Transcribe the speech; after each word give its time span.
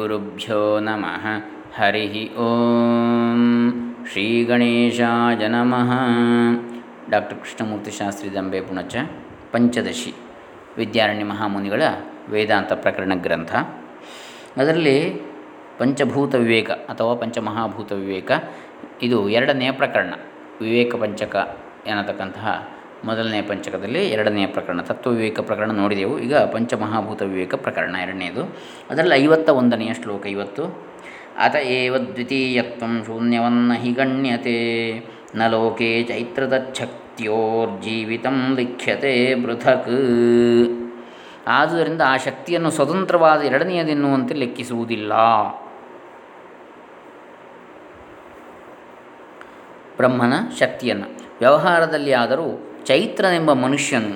ಶ್ರೀಗುರುಭ್ಯೋ 0.00 0.80
ನಮಃ 0.80 1.24
ಹರಿ 1.76 2.34
ಓಂ 2.34 3.40
ಶ್ರೀ 4.12 4.44
ಗಣೇಶಾಯ 4.44 5.48
ನಮಃ 5.48 5.90
ಡಾಕ್ಟರ್ 7.10 7.38
ಕೃಷ್ಣಮೂರ್ತಿ 7.38 7.90
ಶಾಸ್ತ್ರಿ 7.90 8.34
ದಂಬೆ 8.34 8.60
ಪುಣಚ 8.60 8.96
ಪಂಚದಶಿ 9.52 10.14
ವಿದ್ಯಾರಣ್ಯ 10.76 11.24
ಮಹಾಮುನಿಗಳ 11.24 11.82
ವೇದಾಂತ 12.28 12.72
ಪ್ರಕರಣ 12.72 13.12
ಗ್ರಂಥ। 13.14 13.54
ಅದರಲ್ಲಿ 14.56 15.22
ಪಂಚಭೂತ 15.78 16.34
ವಿವೇಕ 16.34 16.70
ಅಥವಾ 16.70 17.14
ಪಂಚಮಹಾಭೂತ 17.14 17.92
ವಿವೇಕ 17.92 18.32
ಇದು 19.02 19.28
ಎರಡನೆಯ 19.28 19.72
ಪ್ರಕರಣ. 19.72 20.14
ವಿವೇಕ 20.60 20.94
ಪಂಚಕ 20.94 21.58
ಎನ್ನತಕ್ಕಂತಹ 21.86 22.68
ಮೊದಲನೇ 23.04 23.42
ಪಂಚಕದಲ್ಲಿ 23.42 24.08
ಎರಡನೆಯ 24.08 24.46
ಪ್ರಕರಣ 24.46 24.80
ತತ್ವ 24.80 25.10
ವಿವೇಕ 25.10 25.40
ಪ್ರಕರಣ 25.40 25.70
ನೋಡಿದೆವು. 25.70 26.18
ಈಗ 26.18 26.36
ಪಂಚಮಹಾಭೂತ 26.36 27.22
ವಿವೇಕ 27.22 27.54
ಪ್ರಕರಣ 27.54 27.96
ಎರಡನೆಯದು. 28.02 28.56
ಅದರಲ್ಲಿ 28.90 29.14
ಐವತ್ತ 29.14 29.48
ಒಂದನೆಯ 29.48 29.94
ಶ್ಲೋಕ 29.94 30.26
ಇವತ್ತು. 30.26 30.90
ಅತ 31.38 31.56
ಏವ 31.56 31.98
ದ್ವಿತೀಯತ್ವ 31.98 32.84
ಶೂನ್ಯವನ್ನ 33.06 33.72
ಹಿ 33.72 33.92
ಗಣ್ಯತೆ. 33.92 35.04
ನ 35.34 35.46
ಲೋಕೆ 35.46 36.02
ಚೈತ್ರದಚ್ಛಕ್ತಿಯೋರ್ಜೀವಿತಂ 36.02 38.56
ಲಿಖ್ಯತೆ 38.56 39.34
ಪೃಥಕ್. 39.34 40.86
ಆದುದರಿಂದ 41.46 42.02
ಆ 42.06 42.16
ಶಕ್ತಿಯನ್ನು 42.16 42.70
ಸ್ವತಂತ್ರವಾದ 42.70 43.42
ಎರಡನೆಯದೆನ್ನುವಂತೆ 43.42 44.34
ಲೆಕ್ಕಿಸುವುದಿಲ್ಲ. 44.34 45.12
ಬ್ರಹ್ಮನ 49.96 50.32
ಶಕ್ತಿಯನ್ನು. 50.58 51.38
ವ್ಯವಹಾರದಲ್ಲಿ 51.38 52.12
ಆದರೂ 52.12 52.69
ಚೈತ್ರನೆಂಬ 52.88 53.52
ಮನುಷ್ಯನು 53.64 54.14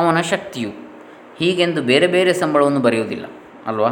ಅವನ 0.00 0.18
ಶಕ್ತಿಯು 0.32 0.70
ಹೀಗೆಂದು 1.38 1.80
ಬೇರೆ 1.82 2.06
ಬೇರೆ 2.06 2.32
ಸಂಬಳವನ್ನು 2.32 2.80
ಬರೆಯುವುದಿಲ್ಲ, 2.80 3.26
ಅಲ್ವಾ? 3.66 3.90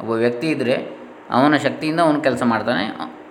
ಒಬ್ಬ 0.00 0.10
ವ್ಯಕ್ತಿ 0.22 0.46
ಇದ್ದರೆ 0.46 0.76
ಅವನ 1.30 1.56
ಶಕ್ತಿಯಿಂದ 1.56 2.00
ಅವನು 2.00 2.18
ಕೆಲಸ 2.20 2.42
ಮಾಡ್ತಾನೆ, 2.52 2.84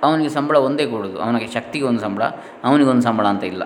ಅವನಿಗೆ 0.04 0.30
ಸಂಬಳ 0.30 0.58
ಒಂದೇ 0.68 0.86
ಕೊಡೋದು 0.86 1.18
ಅವನಿಗೆ 1.20 1.48
ಶಕ್ತಿಗೆ 1.48 1.86
ಒಂದು 1.86 2.02
ಸಂಬಳ 2.02 2.24
ಅವನಿಗೊಂದು 2.64 3.06
ಸಂಬಳ 3.10 3.26
ಅಂತ 3.34 3.44
ಇಲ್ಲ. 3.44 3.64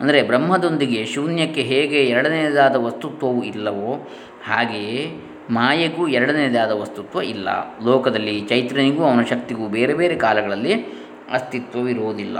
ಅಂದರೆ 0.00 0.18
ಬ್ರಹ್ಮದೊಂದಿಗೆ 0.22 1.00
ಶೂನ್ಯಕ್ಕೆ 1.04 1.62
ಹೇಗೆ 1.62 2.00
ಎರಡನೇದಾದ 2.04 2.76
ವಸ್ತುತ್ವವು 2.84 3.40
ಇಲ್ಲವೋ 3.44 3.90
ಹಾಗೆಯೇ 4.48 5.00
ಮಾಯೆಗೂ 5.50 6.02
ಎರಡನೇದಾದ 6.08 6.72
ವಸ್ತುತ್ವ 6.82 7.22
ಇಲ್ಲ. 7.32 7.48
ಲೋಕದಲ್ಲಿ 7.86 8.34
ಚೈತ್ರನಿಗೂ 8.50 9.02
ಅವನ 9.04 9.22
ಶಕ್ತಿಗೂ 9.30 9.64
ಬೇರೆ 9.68 9.94
ಬೇರೆ 9.94 10.16
ಕಾಲಗಳಲ್ಲಿ 10.16 10.74
ಅಸ್ತಿತ್ವವಿರುವುದಿಲ್ಲ. 11.36 12.38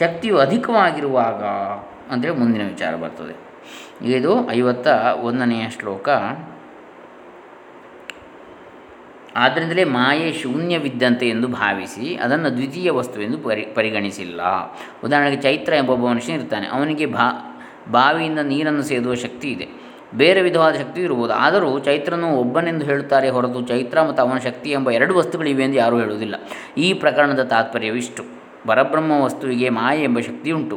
ಶಕ್ತಿಯು 0.00 0.38
ಅಧಿಕವಾಗಿರುವಾಗ 0.38 1.42
ಅಂದರೆ 2.12 2.30
ಮುಂದಿನ 2.30 2.68
ವಿಚಾರ 2.68 2.96
ಬರ್ತದೆ. 2.96 3.50
ಇದು 4.06 4.50
ಐವತ್ತ 4.50 4.86
ಒಂದನೆಯ 5.20 5.70
ಶ್ಲೋಕ. 5.70 6.08
ಆದ್ದರಿಂದಲೇ 9.36 9.84
ಮಾಯೆ 9.84 10.32
ಶೂನ್ಯವಿದ್ದಂತೆ 10.32 11.28
ಎಂದು 11.28 11.48
ಭಾವಿಸಿ 11.48 12.16
ಅದನ್ನು 12.16 12.52
ದ್ವಿತೀಯ 12.52 12.90
ವಸ್ತು 12.90 13.22
ಎಂದು 13.22 13.38
ಪರಿ, 13.38 13.62
ಪರಿಗಣಿಸಿಲ್ಲ. 13.62 14.40
ಉದಾಹರಣೆಗೆ 15.04 15.42
ಚೈತ್ರ 15.42 15.72
ಎಂಬ 15.72 15.90
ಒಬ್ಬ 15.90 16.06
ಮನುಷ್ಯ 16.06 16.32
ಇರ್ತಾನೆ. 16.32 16.66
ಅವನಿಗೆ 16.66 17.06
ಭಾ, 17.06 17.56
ಬಾವಿಯಿಂದ 17.90 18.38
ನೀರನ್ನು 18.38 18.82
ಸೇದುವ 18.82 19.14
ಶಕ್ತಿ 19.14 19.48
ಇದೆ. 19.50 19.68
ಬೇರೆ 20.14 20.42
ವಿಧವಾದ 20.42 20.74
ಶಕ್ತಿ 20.74 21.00
ಇರಬಹುದು. 21.00 21.32
ಆದರೂ 21.32 21.78
ಚೈತ್ರನು 21.78 22.28
ಒಬ್ಬನೆಂದು 22.28 22.84
ಹೇಳುತ್ತಾರೆ 22.84 23.28
ಹೊರತು 23.28 23.60
ಚೈತ್ರ 23.60 24.02
ಮತ್ತು 24.02 24.22
ಅವನ 24.22 24.38
ಶಕ್ತಿ 24.38 24.70
ಎಂಬ 24.70 24.90
ಎರಡು 24.90 25.16
ವಸ್ತುಗಳಿವೆ 25.16 25.64
ಎಂದು 25.64 25.76
ಯಾರೂ 25.76 26.00
ಹೇಳುವುದಿಲ್ಲ. 26.00 26.34
ಈ 26.76 26.94
ಪ್ರಕರಣದ 26.94 27.42
ತಾತ್ಪರ್ಯವಿಷ್ಟು. 27.42 28.39
ಪರಬ್ರಹ್ಮ 28.68 29.12
ವಸ್ತುವಿಗೆ 29.24 29.68
ಮಾಯೆ 29.78 30.02
ಎಂಬ 30.08 30.18
ಶಕ್ತಿ 30.28 30.50
ಉಂಟು 30.58 30.76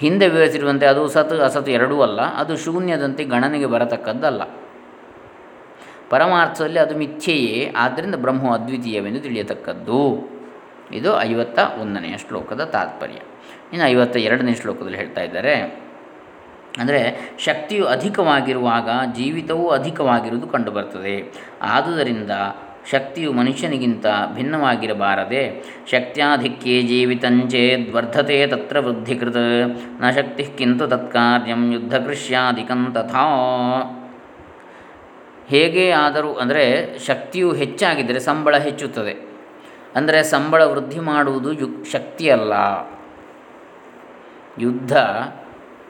ಹಿಂದೆ 0.00 0.26
ವಿವರಿಸಿರುವಂತೆ 0.28 0.86
ಅದು 0.86 1.02
ಸತ್, 1.08 1.32
ಅಸತ್ 1.46 1.70
ಎರಡೂ 1.78 1.96
ಅಲ್ಲ, 2.00 2.20
ಅದು 2.40 2.52
ಶೂನ್ಯದಂತೆ 2.64 3.22
ಗಣನೆಗೆ 3.24 3.68
ಬರತಕ್ಕದ್ದಲ್ಲ. 3.74 4.42
ಪರಮಾರ್ಥದಲ್ಲಿ 6.10 6.78
ಅದು 6.78 6.94
ಮಿಥ್ಯೆಯೇ, 6.98 7.72
ಆದ್ದರಿಂದ 7.76 8.16
ಬ್ರಹ್ಮ 8.24 8.46
ಅದ್ವಿತೀಯವೆಂದು 8.54 9.20
ತಿಳಿಯತಕ್ಕದ್ದು. 9.20 10.00
ಇದು 10.98 11.10
ಐವತ್ತ 11.20 11.58
ಒಂದನೆಯ 11.80 12.16
ಶ್ಲೋಕದ 12.16 12.64
ತಾತ್ಪರ್ಯ. 12.74 13.18
ಇನ್ನು 13.72 13.84
ಐವತ್ತ 13.86 14.16
ಎರಡನೇ 14.28 14.54
ಶ್ಲೋಕದಲ್ಲಿ 14.54 14.98
ಹೇಳ್ತಾ 14.98 15.22
ಇದ್ದಾರೆ, 15.22 15.54
ಅಂದರೆ 16.78 17.00
ಶಕ್ತಿಯು 17.44 17.84
ಅಧಿಕವಾಗಿರುವಾಗ 17.86 18.88
ಜೀವಿತವೂ 19.18 19.66
ಅಧಿಕವಾಗಿರುವುದು 19.68 20.48
ಕಂಡುಬರ್ತದೆ. 20.54 21.14
ಆದುದರಿಂದ 21.62 22.32
ಶಕ್ತಿಯು 22.90 23.32
ಮನುಷ್ಯನಿಗಿಂತ 23.32 24.06
ಭಿನ್ನವಾಗಿರಬಾರದೆ. 24.34 25.64
ಶಕ್ತ್ಯಾಧಿಕ್ಯೇ 25.90 26.82
ಜೀವಿತಂಚೇದ್ವರ್ಧತೆ 26.82 28.46
ತತ್ರ 28.46 28.78
ವೃದ್ಧಿಕೃತ. 28.78 29.36
ನ 30.00 30.10
ಶಕ್ತಿ 30.10 30.44
ಕಿಂತು 30.44 30.88
ತತ್ಕಾರ್ಯಂ 30.88 31.72
ಯುದ್ಧಕೃಷ್ಯಾಧಿಕಂ 31.72 32.92
ತಥಾ. 32.92 33.26
ಹೇಗೆ 35.48 35.90
ಆದರೂ 35.90 36.34
ಅಂದರೆ 36.34 36.98
ಶಕ್ತಿಯು 36.98 37.52
ಹೆಚ್ಚಾಗಿದ್ದರೆ 37.52 38.20
ಸಂಬಳ 38.20 38.56
ಹೆಚ್ಚುತ್ತದೆ. 38.58 39.14
ಅಂದರೆ 39.96 40.22
ಸಂಬಳ 40.22 40.62
ವೃದ್ಧಿ 40.64 40.98
ಮಾಡುವುದು 40.98 41.52
ಯು 41.52 41.84
ಶಕ್ತಿಯಲ್ಲ. 41.92 42.52
ಯುದ್ಧ, 44.58 44.92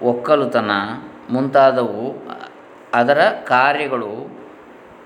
ಒಕ್ಕಲುತನ 0.03 0.71
ಮುಂತಾದವು 1.31 2.27
ಅದರ 2.95 3.25
ಕಾರ್ಯಗಳು 3.25 4.13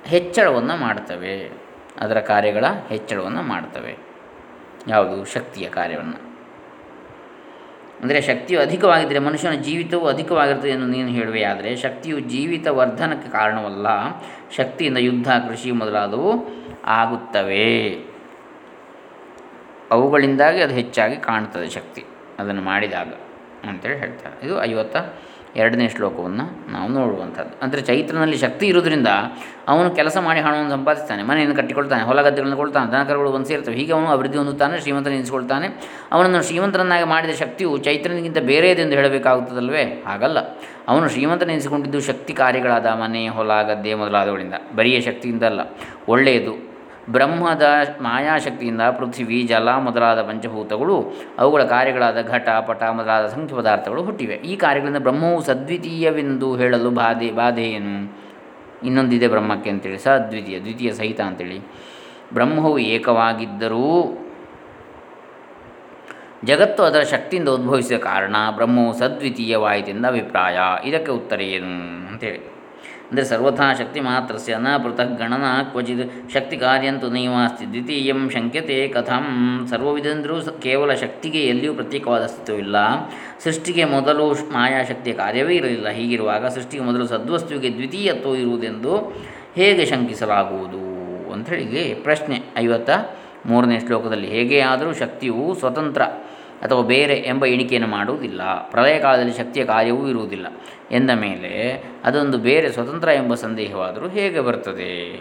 ಹೆಚ್ಚಳವನ್ನು 0.05 0.77
ಮಾಡ್ತವೆ. 0.77 1.59
ಅದರ 2.00 2.21
ಕಾರ್ಯಗಳ 2.21 2.65
ಹೆಚ್ಚಳವನ್ನು 2.88 3.43
ಮಾಡ್ತವೆ. 3.43 3.97
ಯಾವುದು? 4.88 5.25
ಶಕ್ತಿಯ 5.25 5.69
ಕಾರ್ಯವನ್ನು. 5.69 6.31
ಅಂದರೆ 8.03 8.21
ಶಕ್ತಿಯು 8.21 8.61
ಅಧಿಕವಾಗಿದ್ದರೆ 8.61 9.19
ಮನುಷ್ಯನ 9.19 9.50
ಜೀವಿತವು 9.50 10.06
ಅಧಿಕವಾಗಿರ್ತದೆ 10.09 10.69
ಎಂದು 10.69 10.87
ನೀನು 10.87 11.09
ಹೇಳುವೆ. 11.09 11.43
ಆದರೆ 11.43 11.77
ಶಕ್ತಿಯು 11.77 12.21
ಜೀವಿತ 12.21 12.66
ವರ್ಧನಕ್ಕೆ 12.66 13.31
ಕಾರಣವಲ್ಲ. 13.31 13.87
ಶಕ್ತಿಯಿಂದ 14.56 14.97
ಯುದ್ಧ, 14.97 15.31
ಕೃಷಿ 15.31 15.71
ಮೊದಲಾದವು 15.71 16.33
ಆಗುತ್ತವೆ. 16.84 17.91
ಅವುಗಳಿಂದಾಗಿ 19.91 20.62
ಅದು 20.62 20.75
ಹೆಚ್ಚಾಗಿ 20.75 21.17
ಕಾಣ್ತದೆ 21.17 21.71
ಶಕ್ತಿ. 21.71 22.05
ಅದನ್ನು 22.38 22.62
ಮಾಡಿದಾಗ 22.62 23.09
ಅಂತೇಳಿ 23.69 23.97
ಹೇಳ್ತಾರೆ. 23.97 24.47
ಇದು 24.47 24.65
ಐವತ್ತ 24.65 24.97
ಎರಡನೇ 25.56 25.88
ಶ್ಲೋಕವನ್ನು 25.88 26.72
ನಾವು 26.72 26.88
ನೋಡುವಂಥದ್ದು. 26.88 27.62
ಅಂದರೆ 27.62 27.81
ಚೈತ್ರನಲ್ಲಿ 27.81 28.38
ಶಕ್ತಿ 28.38 28.66
ಇರೋದ್ರಿಂದ 28.66 29.06
ಅವನು 29.69 29.91
ಕೆಲಸ 29.91 30.16
ಮಾಡಿ 30.16 30.41
ಹಣವನ್ನು 30.41 30.71
ಸಂಪಾದಿಸ್ತಾನೆ, 30.71 31.22
ಮನೆಯನ್ನು 31.22 31.56
ಕಟ್ಟಿಕೊಳ್ತಾನೆ, 31.56 32.03
ಹೊಲ 32.03 32.22
ಗದ್ದೆಗಳನ್ನು 32.22 32.56
ಕೊಡ್ತಾನೆ 32.56 32.93
ದನಕರುಗಳು 32.93 33.31
ಒಂದು 33.31 33.47
ಸೇರ್ತವೆ. 33.47 33.75
ಹೀಗೆ 33.75 33.93
ಅವನು 33.93 34.06
ಅಭಿವೃದ್ಧಿ 34.06 34.38
ಹೊಂದುತ್ತಾನೆ, 34.38 34.81
ಶ್ರೀಮಂತನ 34.81 35.11
ಎನಿಸಿಕೊಳ್ತಾನೆ. 35.11 35.69
ಅವನನ್ನು 36.12 36.43
ಶ್ರೀಮಂತರನ್ನಾಗಿ 36.43 37.05
ಮಾಡಿದ 37.05 37.31
ಶಕ್ತಿಯು 37.31 37.78
ಚೈತ್ರನಿಗಿಂತ 37.78 38.38
ಬೇರೆಯದೆಂದು 38.38 38.97
ಹೇಳಬೇಕಾಗುತ್ತದಲ್ವೇ? 38.97 39.84
ಹಾಗಲ್ಲ. 40.06 40.38
ಅವನು 40.88 41.09
ಶ್ರೀಮಂತನೆನಿಸಿಕೊಂಡಿದ್ದು 41.09 42.00
ಶಕ್ತಿ 42.00 42.32
ಕಾರ್ಯಗಳಾದ 42.32 42.87
ಮನೆ, 42.87 43.28
ಹೊಲ, 43.28 43.62
ಗದ್ದೆ 43.62 43.94
ಮೊದಲಾದವುಗಳಿಂದ. 43.94 44.55
ಬರಿಯ 44.77 45.00
ಶಕ್ತಿಯಿಂದಲ್ಲ, 45.00 45.61
ಒಳ್ಳೆಯದು 46.09 46.69
ಬ್ರಹ್ಮದ 47.09 47.66
ಮಾಯಾಶಕ್ತಿಯಿಂದ 48.00 48.81
ಪೃಥ್ವಿ, 48.81 49.43
ಜಲ 49.43 49.69
ಮೊದಲಾದ 49.69 50.22
ಪಂಚಭೂತಗಳು, 50.22 51.05
ಅವುಗಳ 51.38 51.62
ಕಾರ್ಯಗಳಾದ 51.62 52.22
ಘಟ, 52.22 52.49
ಪಟ 52.49 52.83
ಮೊದಲಾದ 52.83 53.27
ಸಂಖ್ಯೆ 53.27 53.56
ಪದಾರ್ಥಗಳು 53.56 54.03
ಹುಟ್ಟಿವೆ. 54.03 54.34
ಈ 54.34 54.56
ಕಾರ್ಯಗಳಿಂದ 54.56 54.97
ಬ್ರಹ್ಮವು 54.97 55.43
ಸದ್ವಿತೀಯವೆಂದು 55.43 56.56
ಹೇಳಲು 56.56 56.91
ಬಾಧೆ 56.91 57.33
ಬಾಧೆ 57.33 57.62
ಏನು? 57.62 58.19
ಇನ್ನೊಂದಿದೆ 58.87 59.28
ಬ್ರಹ್ಮಕ್ಕೆ 59.28 59.71
ಅಂತೇಳಿ. 59.71 59.99
ಸದ್ವಿತೀಯ, 59.99 60.61
ದ್ವಿತೀಯ 60.61 60.93
ಸಹಿತ 60.93 61.21
ಅಂತೇಳಿ. 61.21 61.61
ಬ್ರಹ್ಮವು 62.34 62.78
ಏಕವಾಗಿದ್ದರೂ 62.78 64.17
ಜಗತ್ತು 66.44 66.82
ಅದರ 66.82 67.00
ಶಕ್ತಿಯಿಂದ 67.00 67.49
ಉದ್ಭವಿಸಿದ 67.49 67.99
ಕಾರಣ 67.99 68.37
ಬ್ರಹ್ಮವು 68.50 68.99
ಸದ್ವಿತೀಯವಾಯಿತೆಂದ 68.99 70.06
ಅಭಿಪ್ರಾಯ. 70.06 70.59
ಇದಕ್ಕೆ 70.84 71.12
ಉತ್ತರ 71.12 71.41
ಏನು? 71.41 72.09
ಅಂತೇಳಿ. 72.09 72.59
ಅಂದರೆ 73.10 73.25
ಸರ್ವಥಾ 73.25 73.66
ಶಕ್ತಿ 73.78 74.00
ಮಾತ್ರ 74.00 74.34
ನ 74.56 74.76
ಪೃಥಕ್ 74.76 75.15
ಗಣನ 75.19 75.47
ಕ್ವಚಿತ್ 75.72 76.32
ಶಕ್ತಿ 76.34 76.56
ಕಾರ್ಯಂತು 76.56 77.06
ನೈವಾಸ್ತಿ, 77.10 77.65
ದ್ವಿತೀಯಂ 77.66 78.31
ಶಂಕ್ಯತೆ 78.31 78.88
ಕಥಂ. 78.88 79.25
ಸರ್ವವಿಧಂದರೂ 79.71 80.37
ಕೇವಲ 80.41 80.94
ಶಕ್ತಿಗೆ 80.94 81.41
ಎಲ್ಲಿಯೂ 81.47 81.75
ಪ್ರತ್ಯೇಕವಾದ 81.75 82.22
ಅಸ್ತಿತ್ವವಿಲ್ಲ. 82.22 82.76
ಸೃಷ್ಟಿಗೆ 83.44 83.84
ಮೊದಲು 83.84 84.26
ಮಾಯಾಶಕ್ತಿಯ 84.53 85.15
ಕಾರ್ಯವೇ 85.15 85.54
ಇರಲಿಲ್ಲ. 85.54 85.88
ಹೀಗಿರುವಾಗ 85.88 86.47
ಸೃಷ್ಟಿಗೆ 86.47 86.84
ಮೊದಲು 86.84 87.06
ಸದ್ವಸ್ತುವಿಗೆ 87.06 87.70
ದ್ವಿತೀಯತ್ವ 87.76 88.35
ಇರುವುದೆಂದು 88.35 88.94
ಹೇಗೆ 89.56 89.87
ಶಂಕಿಸಲಾಗುವುದು 89.87 90.82
ಅಂಥೇಳಿ 91.32 91.94
ಪ್ರಶ್ನೆ 91.94 92.37
ಐವತ್ತ 92.56 92.90
ಮೂರನೇ 93.46 93.81
ಶ್ಲೋಕದಲ್ಲಿ 93.81 94.26
ಹೇಗೆ 94.26 94.61
ಆದರೂ 94.61 94.93
ಶಕ್ತಿಯು 94.93 95.55
ಸ್ವತಂತ್ರ 95.55 96.02
ಅಥವಾ 96.62 96.83
ಬೇರೆ 96.83 97.15
ಎಂಬ 97.15 97.47
ಎಣಿಕೆಯನ್ನು 97.47 97.89
ಮಾಡುವುದಿಲ್ಲ. 97.89 98.71
ಪ್ರಳಯ 98.71 98.99
ಕಾಲದಲ್ಲಿ 98.99 99.37
ಶಕ್ತಿಯ 99.37 99.65
ಕಾರ್ಯವೂ 99.65 100.09
ಇರುವುದಿಲ್ಲ. 100.09 100.47
ಎಂದ 100.91 101.11
ಮೇಲೆ 101.11 101.85
ಅದೊಂದು 102.05 102.39
ಬೇರೆ 102.39 102.73
ಸ್ವತಂತ್ರ 102.73 103.09
ಎಂಬ 103.09 103.35
ಸಂದೇಹವಾದರೂ 103.35 104.09
ಹೇಗೆ 104.09 104.41
ಬರ್ತದೆ 104.41 105.21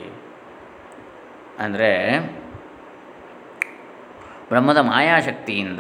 ಅಂದರೆ 1.60 2.20
ಬ್ರಹ್ಮದ 4.50 4.78
ಮಾಯಾಶಕ್ತಿಯಿಂದ 4.78 5.80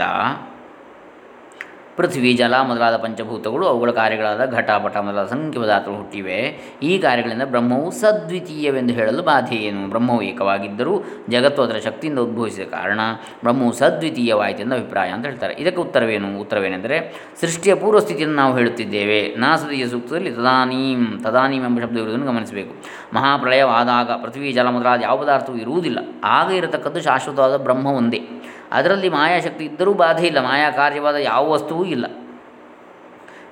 ಪೃಥ್ವಿ, 1.99 2.33
ಜಲ 2.33 2.53
ಮೊದಲಾದ 2.61 2.95
ಪಂಚಭೂತಗಳು, 2.97 3.67
ಅವುಗಳ 3.67 3.91
ಕಾರ್ಯಗಳಾದ 3.91 4.51
ಘಟ, 4.51 4.69
ಪಟ 4.71 4.97
ಮೊದಲಾದ 4.97 5.27
ಸಂಖ್ಯೆ 5.27 5.61
ಪದಾರ್ಥಗಳು 5.61 5.97
ಹುಟ್ಟಿವೆ. 5.97 6.37
ಈ 6.83 6.97
ಕಾರ್ಯಗಳಿಂದ 6.97 7.41
ಬ್ರಹ್ಮವು 7.45 7.91
ಸದ್ವಿತೀಯವೆಂದು 7.91 8.93
ಹೇಳಲು 8.93 9.23
ಬಾಧೆ 9.23 9.55
ಏನು 9.55 9.89
ಬ್ರಹ್ಮವು 9.89 10.21
ಏಕವಾಗಿದ್ದರೂ 10.21 10.93
ಜಗತ್ತು 11.29 11.61
ಅದರ 11.63 11.77
ಶಕ್ತಿಯಿಂದ 11.83 12.19
ಉದ್ಭವಿಸಿದ 12.19 12.67
ಕಾರಣ 12.69 12.99
ಬ್ರಹ್ಮವು 13.43 13.73
ಸದ್ವಿತೀಯವಾಯಿತು 13.73 14.61
ಎಂದು 14.61 14.75
ಅಭಿಪ್ರಾಯ 14.75 15.09
ಅಂತ 15.09 15.25
ಹೇಳ್ತಾರೆ. 15.25 15.53
ಇದಕ್ಕೆ 15.53 15.81
ಉತ್ತರವೇನು? 15.81 16.39
ಉತ್ತರವೇನೆಂದರೆ 16.39 16.97
ಸೃಷ್ಟಿಯ 17.41 17.75
ಪೂರ್ವ 17.75 17.99
ಸ್ಥಿತಿಯನ್ನು 17.99 18.35
ನಾವು 18.35 18.57
ಹೇಳುತ್ತಿದ್ದೇವೆ. 18.57 19.35
ನಾಸದೀಯ 19.35 19.87
ಸೂಕ್ತದಲ್ಲಿ 19.87 20.31
ತದಾನೀಂ 20.31 21.19
ತದಾನೀಂ 21.23 21.63
ಎಂಬ 21.63 21.79
ಶಬ್ದ 21.79 21.97
ಇರುವುದನ್ನು 21.97 22.25
ಗಮನಿಸಬೇಕು. 22.25 22.73
ಮಹಾಪ್ರಳಯವಾದಾಗ 23.13 24.11
ಪೃಥ್ವಿ, 24.11 24.51
ಜಲ 24.51 24.67
ಮೊದಲಾದ 24.69 25.01
ಯಾವ 25.01 25.17
ಪದಾರ್ಥವೂ 25.17 25.55
ಇರುವುದಿಲ್ಲ. 25.55 25.99
ಆಗ 26.23 26.51
ಇರತಕ್ಕದ್ದು 26.51 27.01
ಶಾಶ್ವತವಾದ 27.01 27.55
ಬ್ರಹ್ಮ 27.55 27.87
ಒಂದೇ. 27.87 28.21
ಅದರಲ್ಲಿ 28.71 29.09
ಮಾಯಾಶಕ್ತಿ 29.09 29.65
ಇದ್ದರೂ 29.65 29.93
ಬಾಧೆ 29.93 30.27
ಇಲ್ಲ. 30.27 30.39
ಮಾಯಾ 30.39 30.71
ಕಾರ್ಯವಾದ 30.71 31.15
ಯಾವ 31.15 31.51
ವಸ್ತುವೂ 31.51 31.85
ಇಲ್ಲ. 31.85 32.05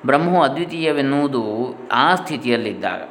ಬ್ರಹ್ಮವು 0.05 0.43
ಅದ್ವಿತೀಯವೆನ್ನುವುದು 0.43 1.75
ಆ 1.91 2.15
ಸ್ಥಿತಿಯಲ್ಲಿದ್ದಾಗ. 2.15 3.01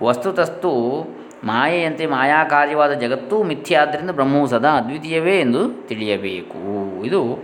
ವಸ್ತುತಸ್ತು 0.00 1.04
ಮಾಯೆಯಂತೆ 1.44 2.06
ಮಾಯಾ 2.06 2.44
ಕಾರ್ಯವಾದ 2.44 2.92
ಜಗತ್ತೂ 2.92 3.42
ಮಿಥ್ಯಾದ್ದರಿಂದ 3.42 4.10
ಬ್ರಹ್ಮವು 4.10 4.46
ಸದಾ 4.46 4.70
ಅದ್ವಿತೀಯವೇ 4.70 5.40
ಎಂದು 5.40 5.88
ತಿಳಿಯಬೇಕು. 5.88 7.02
ಇದು 7.04 7.38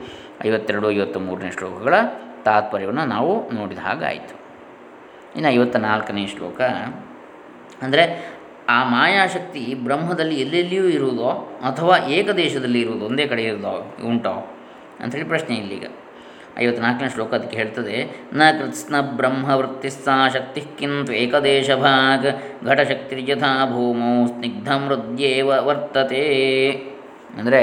ಐವತ್ತೆರಡು 0.47 0.91
ಐವತ್ತ 0.91 1.17
ಮೂರನೇ 1.17 1.51
ಶ್ಲೋಕಗಳ 1.51 1.95
ತಾತ್ಪರ್ಯವನ್ನು 2.45 3.05
ನಾವು 3.05 3.51
ನೋಡಿದ 3.51 3.79
ಹಾಗಾಯಿತು. 3.79 4.41
ಇನ್ನು 5.37 5.49
ಐವತ್ತ 5.51 5.77
ನಾಲ್ಕನೇ 5.77 6.27
ಶ್ಲೋಕ. 6.27 6.61
ಅಂದರೆ 7.83 8.31
ಆ 8.71 8.77
ಮಾಯಾಶಕ್ತಿ 8.85 9.63
ಬ್ರಹ್ಮದಲ್ಲಿ 9.85 10.37
ಎಲ್ಲೆಲ್ಲಿಯೂ 10.41 10.85
ಇರುವುದೋ 10.89 11.31
ಅಥವಾ 11.65 11.97
ಏಕದೇಶದಲ್ಲಿ 12.17 12.81
ಇರುವುದು 12.81 13.05
ಒಂದೇ 13.05 13.27
ಕಡೆ 13.27 13.43
ಇರುವುದೋ, 13.43 13.73
ಉಂಟೋ? 14.09 14.35
ಅಂಥೇಳಿ 15.01 15.25
ಪ್ರಶ್ನೆ 15.25 15.57
ಇಲ್ಲಿಗ. 15.57 15.85
ಐವತ್ನಾಲ್ಕನೇ 16.59 17.09
ಶ್ಲೋಕ 17.09 17.31
ಅದಕ್ಕೆ 17.35 17.57
ಹೇಳ್ತದೆ, 17.57 17.97
ನ 18.33 18.43
ಕೃತ್ಸ್ನ 18.59 18.97
ಬ್ರಹ್ಮವೃತ್ತಿಸ್ಸಾ 19.01 20.29
ಶಕ್ತಿ 20.29 20.61
ಕಿಂತು 20.79 21.13
ಏಕದೇಶ 21.13 21.71
ಭಾಗ 21.71 22.27
ಘಟಶಕ್ತಿ 22.67 23.25
ಯಥಾ 23.31 23.53
ಭೂಮೌ 23.67 24.27
ಸ್ನಿಗ್ಧ 24.27 24.71
ಮೃದ್ಯೇವ 24.85 25.51
ವರ್ತತೆ. 25.67 26.25
ಅಂದರೆ 27.39 27.61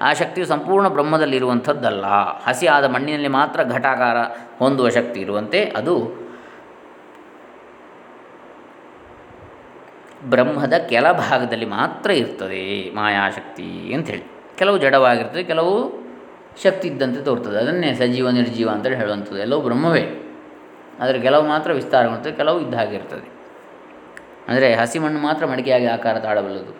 ಆ 0.00 0.10
ಶಕ್ತಿಯು 0.12 0.46
ಸಂಪೂರ್ಣ 0.46 0.88
ಬ್ರಹ್ಮದಲ್ಲಿರುವಂಥದ್ದಲ್ಲ 0.88 2.06
ಹಸಿಯಾದ 2.46 2.84
ಮಣ್ಣಿನಲ್ಲಿ 2.84 3.28
ಮಾತ್ರ 3.28 3.60
ಘಟಾಕಾರ 3.64 4.18
ಹೊಂದುವ 4.58 4.88
ಶಕ್ತಿ 4.88 5.18
ಇರುವಂತೆ 5.20 5.60
ಅದು 5.76 5.94
ಬ್ರಹ್ಮದ 10.24 10.72
ಕೆಲ 10.88 11.12
ಭಾಗದಲ್ಲಿ 11.12 11.66
ಮಾತ್ರ 11.66 12.10
ಇರ್ತದೆ 12.10 12.90
ಮಾಯಾಶಕ್ತಿ 12.94 13.94
ಅಂಥೇಳಿ. 13.94 14.22
ಕೆಲವು 14.58 14.78
ಜಡವಾಗಿರ್ತದೆ, 14.78 15.42
ಕೆಲವು 15.42 16.00
ಶಕ್ತಿ 16.62 16.88
ಇದ್ದಂತೆ 16.88 17.24
ತೋರ್ತದೆ. 17.24 17.56
ಅದನ್ನೇ 17.56 17.94
ಸಜೀವ, 17.94 18.30
ನಿರ್ಜೀವ 18.30 18.70
ಅಂತೇಳಿ 18.70 18.96
ಹೇಳುವಂಥದ್ದು. 18.96 19.38
ಎಲ್ಲವೂ 19.38 19.60
ಬ್ರಹ್ಮವೇ. 19.60 20.32
ಆದರೆ 21.00 21.20
ಕೆಲವು 21.20 21.46
ಮಾತ್ರ 21.46 21.72
ವಿಸ್ತಾರಗೊಳ್ತದೆ 21.72 22.32
ಕೆಲವು 22.32 22.60
ಇದ್ದ 22.60 22.74
ಹಾಗೆ 22.74 22.96
ಇರ್ತದೆ. 22.96 23.30
ಅಂದರೆ 24.48 24.74
ಹಸಿ 24.74 24.98
ಮಣ್ಣು 24.98 25.20
ಮಾತ್ರ 25.20 25.46
ಮಡಿಕೆಯಾಗಿ 25.46 25.86
ಆಕಾರ 25.86 26.18
ತಾಳಬಲ್ಲದು. 26.18 26.72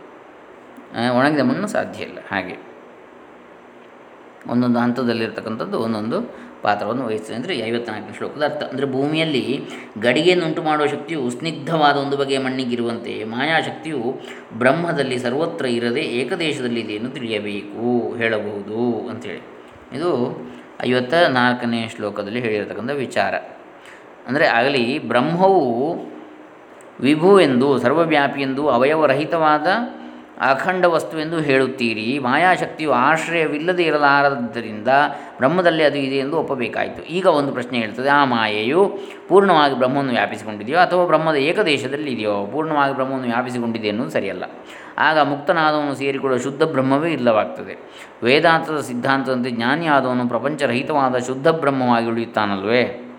ಒಣಗಿದ 1.18 1.40
ಮಣ್ಣು 1.40 1.66
ಸಾಧ್ಯ 1.66 2.02
ಇಲ್ಲ. 2.02 2.18
ಹಾಗೆ. 2.30 2.56
ಒಂದೊಂದು 4.48 4.78
ಹಂತದಲ್ಲಿರ್ತಕ್ಕಂಥದ್ದು, 4.78 5.78
ಒಂದೊಂದು 5.78 6.49
ಪಾತ್ರವನ್ನು 6.62 7.04
ವಹಿಸ್ತದೆ 7.04 7.34
ಅಂದರೆ 7.34 7.54
ಐವತ್ನಾಲ್ಕನೇ 7.58 8.14
ಶ್ಲೋಕದ 8.16 8.42
ಅರ್ಥ. 8.44 8.62
ಅಂದರೆ 8.62 8.86
ಭೂಮಿಯಲ್ಲಿ 8.86 9.44
ಗಡಿಗೆಯನ್ನುಂಟು 9.98 10.62
ಮಾಡುವ 10.62 10.86
ಶಕ್ತಿಯು 10.86 11.30
ಸ್ನಿಗ್ಧವಾದ 11.30 11.96
ಒಂದು 11.96 12.16
ಬಗೆಯ 12.16 12.38
ಮಣ್ಣಿಗಿರುವಂತೆ 12.38 13.14
ಮಾಯಾಶಕ್ತಿಯು 13.24 14.02
ಬ್ರಹ್ಮದಲ್ಲಿ 14.54 15.18
ಸರ್ವತ್ರ 15.18 15.66
ಇರದೆ 15.66 16.00
ಏಕದೇಶದಲ್ಲಿದೆ 16.00 16.92
ಎಂದು 16.92 17.10
ತಿಳಿಯಬೇಕು, 17.10 18.16
ಹೇಳಬಹುದು 18.16 19.08
ಅಂಥೇಳಿ. 19.08 19.42
ಇದು 19.96 20.10
ಐವತ್ತ 20.82 21.14
ನಾಲ್ಕನೇ 21.14 21.88
ಶ್ಲೋಕದಲ್ಲಿ 21.96 22.40
ಹೇಳಿರತಕ್ಕಂಥ 22.40 22.90
ವಿಚಾರ. 22.90 23.34
ಅಂದರೆ 24.26 24.46
ಆಗಲಿ, 24.46 24.84
ಬ್ರಹ್ಮವು 25.08 25.64
ವಿಭು 27.00 27.40
ಎಂದು, 27.40 27.78
ಸರ್ವವ್ಯಾಪಿ 27.78 28.40
ಎಂದು, 28.42 28.62
ಅವಯವರಹಿತವಾದ 28.68 29.66
ಅಖಂಡ 30.40 30.84
ವಸ್ತು 30.84 31.20
ಎಂದು 31.20 31.40
ಹೇಳುತ್ತೀರಿ. 31.40 32.18
ಮಾಯಾಶಕ್ತಿಯು 32.18 32.92
ಆಶ್ರಯವಿಲ್ಲದೆ 32.92 33.82
ಇರಲಾರದ್ದರಿಂದ 33.82 34.88
ಬ್ರಹ್ಮದಲ್ಲಿ 35.38 35.84
ಅದು 35.84 35.98
ಇದೆ 35.98 36.16
ಎಂದು 36.16 36.38
ಒಪ್ಪಬೇಕಾಯಿತು. 36.38 37.02
ಈಗ 37.02 37.26
ಒಂದು 37.26 37.52
ಪ್ರಶ್ನೆ 37.52 37.78
ಹೇಳ್ತದೆ, 37.78 38.08
ಆ 38.08 38.24
ಮಾಯೆಯು 38.24 38.98
ಪೂರ್ಣವಾಗಿ 39.28 39.78
ಬ್ರಹ್ಮವನ್ನು 39.78 40.12
ವ್ಯಾಪಿಸಿಕೊಂಡಿದೆಯೋ 40.12 40.78
ಅಥವಾ 40.78 41.06
ಬ್ರಹ್ಮದ 41.06 41.36
ಏಕದೇಶದಲ್ಲಿ 41.36 42.10
ಇದೆಯೋ? 42.10 42.46
ಪೂರ್ಣವಾಗಿ 42.46 42.94
ಬ್ರಹ್ಮವನ್ನು 42.94 43.26
ವ್ಯಾಪಿಸಿಕೊಂಡಿದೆ 43.26 43.88
ಎನ್ನುವುದು 43.88 44.12
ಸರಿಯಲ್ಲ. 44.12 44.44
ಆಗ 44.98 45.18
ಮುಕ್ತನಾದವನು 45.18 45.94
ಸೇರಿಕೊಳ್ಳುವ 45.94 46.40
ಶುದ್ಧ 46.42 46.62
ಬ್ರಹ್ಮವೇ 46.62 47.12
ಇಲ್ಲವಾಗ್ತದೆ. 47.12 47.78
ವೇದಾಂತದ 48.22 48.80
ಸಿದ್ಧಾಂತದಂತೆ 48.80 49.50
ಜ್ಞಾನಿಯಾದವನು 49.50 50.28
ಪ್ರಪಂಚರಹಿತವಾದ 50.28 51.18
ಶುದ್ಧ 51.18 51.48
ಬ್ರಹ್ಮವಾಗಿ 51.48 52.06
ಉಳಿಯುತ್ತಾನಲ್ವೇ? 52.06 53.09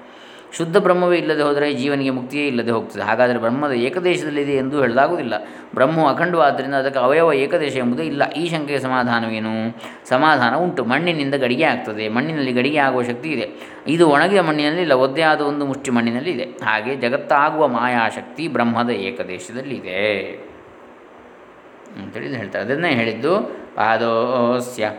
ಶುದ್ಧ 0.58 0.78
ಬ್ರಹ್ಮವೇ 0.78 1.18
ಇಲ್ಲದೆ 1.18 1.42
ಹೋದರೆ 1.42 1.74
ಜೀವನಿಗೆ 1.74 2.10
ಮುಕ್ತಿಯೇ 2.10 2.48
ಇಲ್ಲದೆ 2.48 2.72
ಹೋಗ್ತದೆ. 2.72 3.02
ಹಾಗಾದರೆ 3.02 3.38
ಬ್ರಹ್ಮದ 3.38 3.72
ಏಕದೇಶದಲ್ಲಿದೆ 3.72 4.52
ಎಂದು 4.52 4.82
ಹೇಳಲಾಗುವುದಿಲ್ಲ. 4.82 5.34
ಬ್ರಹ್ಮವು 5.74 6.08
ಅಖಂಡವಾದ್ದರಿಂದ 6.08 6.74
ಅದಕ್ಕೆ 6.74 7.00
ಅವಯವ 7.00 7.34
ಏಕದೇಶ 7.34 7.76
ಎಂಬುದೇ 7.76 8.04
ಇಲ್ಲ. 8.04 8.30
ಈ 8.30 8.50
ಶಂಕೆಯ 8.50 8.80
ಸಮಾಧಾನವೇನು? 8.80 9.80
ಸಮಾಧಾನ 10.10 10.56
ಉಂಟು. 10.56 10.86
ಮಣ್ಣಿನಿಂದ 10.86 11.36
ಗಡಿಗೆ 11.36 11.64
ಆಗ್ತದೆ. 11.64 12.10
ಮಣ್ಣಿನಲ್ಲಿ 12.10 12.54
ಗಡಿಗೆ 12.54 12.78
ಆಗುವ 12.78 13.04
ಶಕ್ತಿ 13.04 13.30
ಇದೆ. 13.30 13.50
ಇದು 13.88 14.10
ಒಣಗಿದ 14.10 14.40
ಮಣ್ಣಿನಲ್ಲಿ 14.40 14.82
ಇಲ್ಲ, 14.82 14.92
ಒದ್ದೆ 14.92 15.22
ಆದ 15.22 15.42
ಒಂದು 15.42 15.66
ಮುಷ್ಟಿ 15.66 15.92
ಮಣ್ಣಿನಲ್ಲಿ 15.92 16.32
ಇದೆ. 16.32 16.44
ಹಾಗೆ 16.44 16.96
ಜಗತ್ತಾಗುವ 16.96 17.68
ಮಾಯಾಶಕ್ತಿ 17.68 18.48
ಬ್ರಹ್ಮದ 18.48 18.90
ಏಕದೇಶದಲ್ಲಿದೆ. 18.90 20.32
ಅಂತೇಳಿ 22.04 22.36
ಹೇಳ್ತಾರೆ. 22.36 22.66
ಅದನ್ನೇ 22.66 22.90
ಹೇಳಿದ್ದು 22.90 23.42
ಪಾದೋಸ್ಯ. 23.76 24.92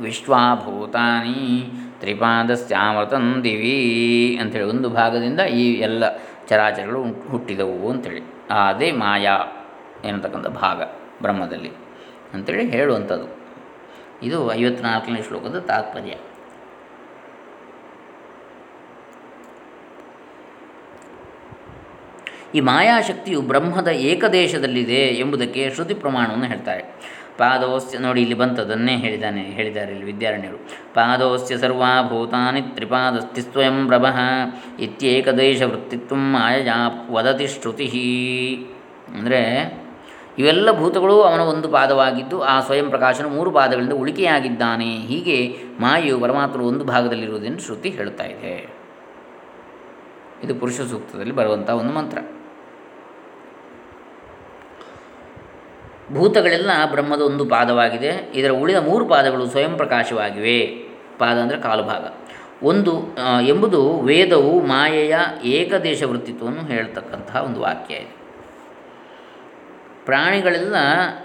ವಿಶ್ವಾಭೂತಾನಿ 0.00 1.72
ತ್ರಿಪಾದಸ್ಯಾಮೃತಂ 2.00 3.26
ದಿವಿ 3.44 3.76
ಅಂಥೇಳಿ 4.40 4.64
ಒಂದು 4.64 4.88
ಭಾಗದಿಂದ 4.90 5.40
ಈ 5.40 5.66
ಎಲ್ಲ 5.80 6.04
ಚರಾಚರಗಳು 6.48 7.00
ಹುಟ್ಟಿದವು 7.28 7.90
ಅಂಥೇಳಿ 7.90 8.22
ಅದೇ 8.68 8.90
ಮಾಯಾ 8.92 9.36
ಎನ್ನತಕ್ಕಂಥ 10.04 10.46
ಭಾಗ 10.46 10.82
ಬ್ರಹ್ಮದಲ್ಲಿ 11.22 11.72
ಅಂಥೇಳಿ 12.34 12.64
ಹೇಳುವಂಥದ್ದು. 12.70 13.28
ಇದು 14.22 14.38
ಐವತ್ನಾಲ್ಕನೇ 14.54 15.22
ಶ್ಲೋಕದ 15.22 15.58
ತಾತ್ಪರ್ಯ. 15.58 16.14
ಈ 22.54 22.60
ಮಾಯಾಶಕ್ತಿಯು 22.60 23.40
ಬ್ರಹ್ಮದ 23.42 23.88
ಏಕದೇಶದಲ್ಲಿದೆ 23.88 25.02
ಎಂಬುದಕ್ಕೆ 25.22 25.70
ಶ್ರುತಿ 25.70 25.94
ಪ್ರಮಾಣವನ್ನು 25.94 26.46
ಹೇಳ್ತಾರೆ. 26.46 26.84
ಪಾದೋಸ್ಯ 27.40 27.98
ನೋಡಿ 27.98 28.20
ಇಲ್ಲಿ 28.22 28.36
ಬಂತದನ್ನೇ 28.42 28.94
ಹೇಳಿದ್ದಾನೆ 28.96 29.42
ಹೇಳಿದ್ದಾರೆ 29.42 29.90
ಇಲ್ಲಿ 29.92 30.06
ವಿದ್ಯಾರಣ್ಯರು. 30.12 30.58
ಪಾದೋಸ್ಯ 30.94 31.58
ಸರ್ವಾಭೂತಾನಿ 31.58 32.62
ತ್ರಿಪಾದಸ್ತಿ 32.76 33.42
ಸ್ವಯಂ 33.42 33.86
ಪ್ರಭಃ 33.86 34.18
ಇತ್ಯೇಕದೇಶ 34.78 35.62
ವೃತ್ತಿತ್ವ 35.62 36.16
ಮಾಯಾ 36.16 36.78
ವದತಿ 37.10 37.46
ಶ್ರುತಿ. 37.46 37.88
ಅಂದರೆ 39.18 39.40
ಇವೆಲ್ಲ 40.38 40.68
ಭೂತಗಳು 40.72 41.22
ಅವನ 41.22 41.40
ಒಂದು 41.52 41.68
ಪಾದವಾಗಿದ್ದು 41.68 42.36
ಆ 42.42 42.60
ಸ್ವಯಂ 42.60 42.88
ಪ್ರಕಾಶನ 42.90 43.26
ಮೂರು 43.26 43.50
ಪಾದಗಳಿಂದ 43.50 43.92
ಉಳಿಕೆಯಾಗಿದ್ದಾನೆ. 43.92 44.90
ಹೀಗೆ 45.10 45.38
ಮಾಯು 45.80 46.18
ಪರಮಾತ್ಮರು 46.20 46.64
ಒಂದು 46.64 46.84
ಭಾಗದಲ್ಲಿರುವುದೆಂದು 46.84 47.62
ಶ್ರುತಿ 47.62 47.88
ಹೇಳುತ್ತಾ 47.88 48.24
ಇದೆ. 48.24 48.54
ಇದು 50.44 50.54
ಪುರುಷ 50.54 50.80
ಸೂಕ್ತದಲ್ಲಿ 50.80 51.34
ಬರುವಂಥ 51.34 51.70
ಒಂದು 51.70 51.92
ಮಂತ್ರ. 51.92 52.18
ಭೂತಗಳೆಲ್ಲ 56.14 56.70
ಬ್ರಹ್ಮದ 56.90 57.22
ಒಂದು 57.22 57.44
ಪಾದವಾಗಿದೆ. 57.44 58.12
ಇದರ 58.34 58.50
ಉಳಿದ 58.50 58.76
ಮೂರು 58.76 59.04
ಪಾದಗಳು 59.04 59.46
ಸ್ವಯಂ 59.46 59.74
ಪ್ರಕಾಶವಾಗಿವೆ. 59.76 60.58
ಪಾದ 61.18 61.36
ಅಂದರೆ 61.38 61.58
ಕಾಲು 61.60 61.82
ಭಾಗ. 61.82 62.04
ಒಂದು 62.62 62.92
ಎಂಬುದು 63.42 63.80
ವೇದವು 64.00 64.52
ಮಾಯೆಯ 64.66 65.16
ಏಕದೇಶ 65.44 66.02
ವೃತ್ತಿತ್ವವನ್ನು 66.02 66.60
ಹೇಳ್ತಕ್ಕಂತಹ 66.60 67.42
ಒಂದು 67.42 67.60
ವಾಕ್ಯ 67.60 67.94
ಇದೆ. 67.94 68.14
ಪ್ರಾಣಿಗಳೆಲ್ಲ 70.04 70.76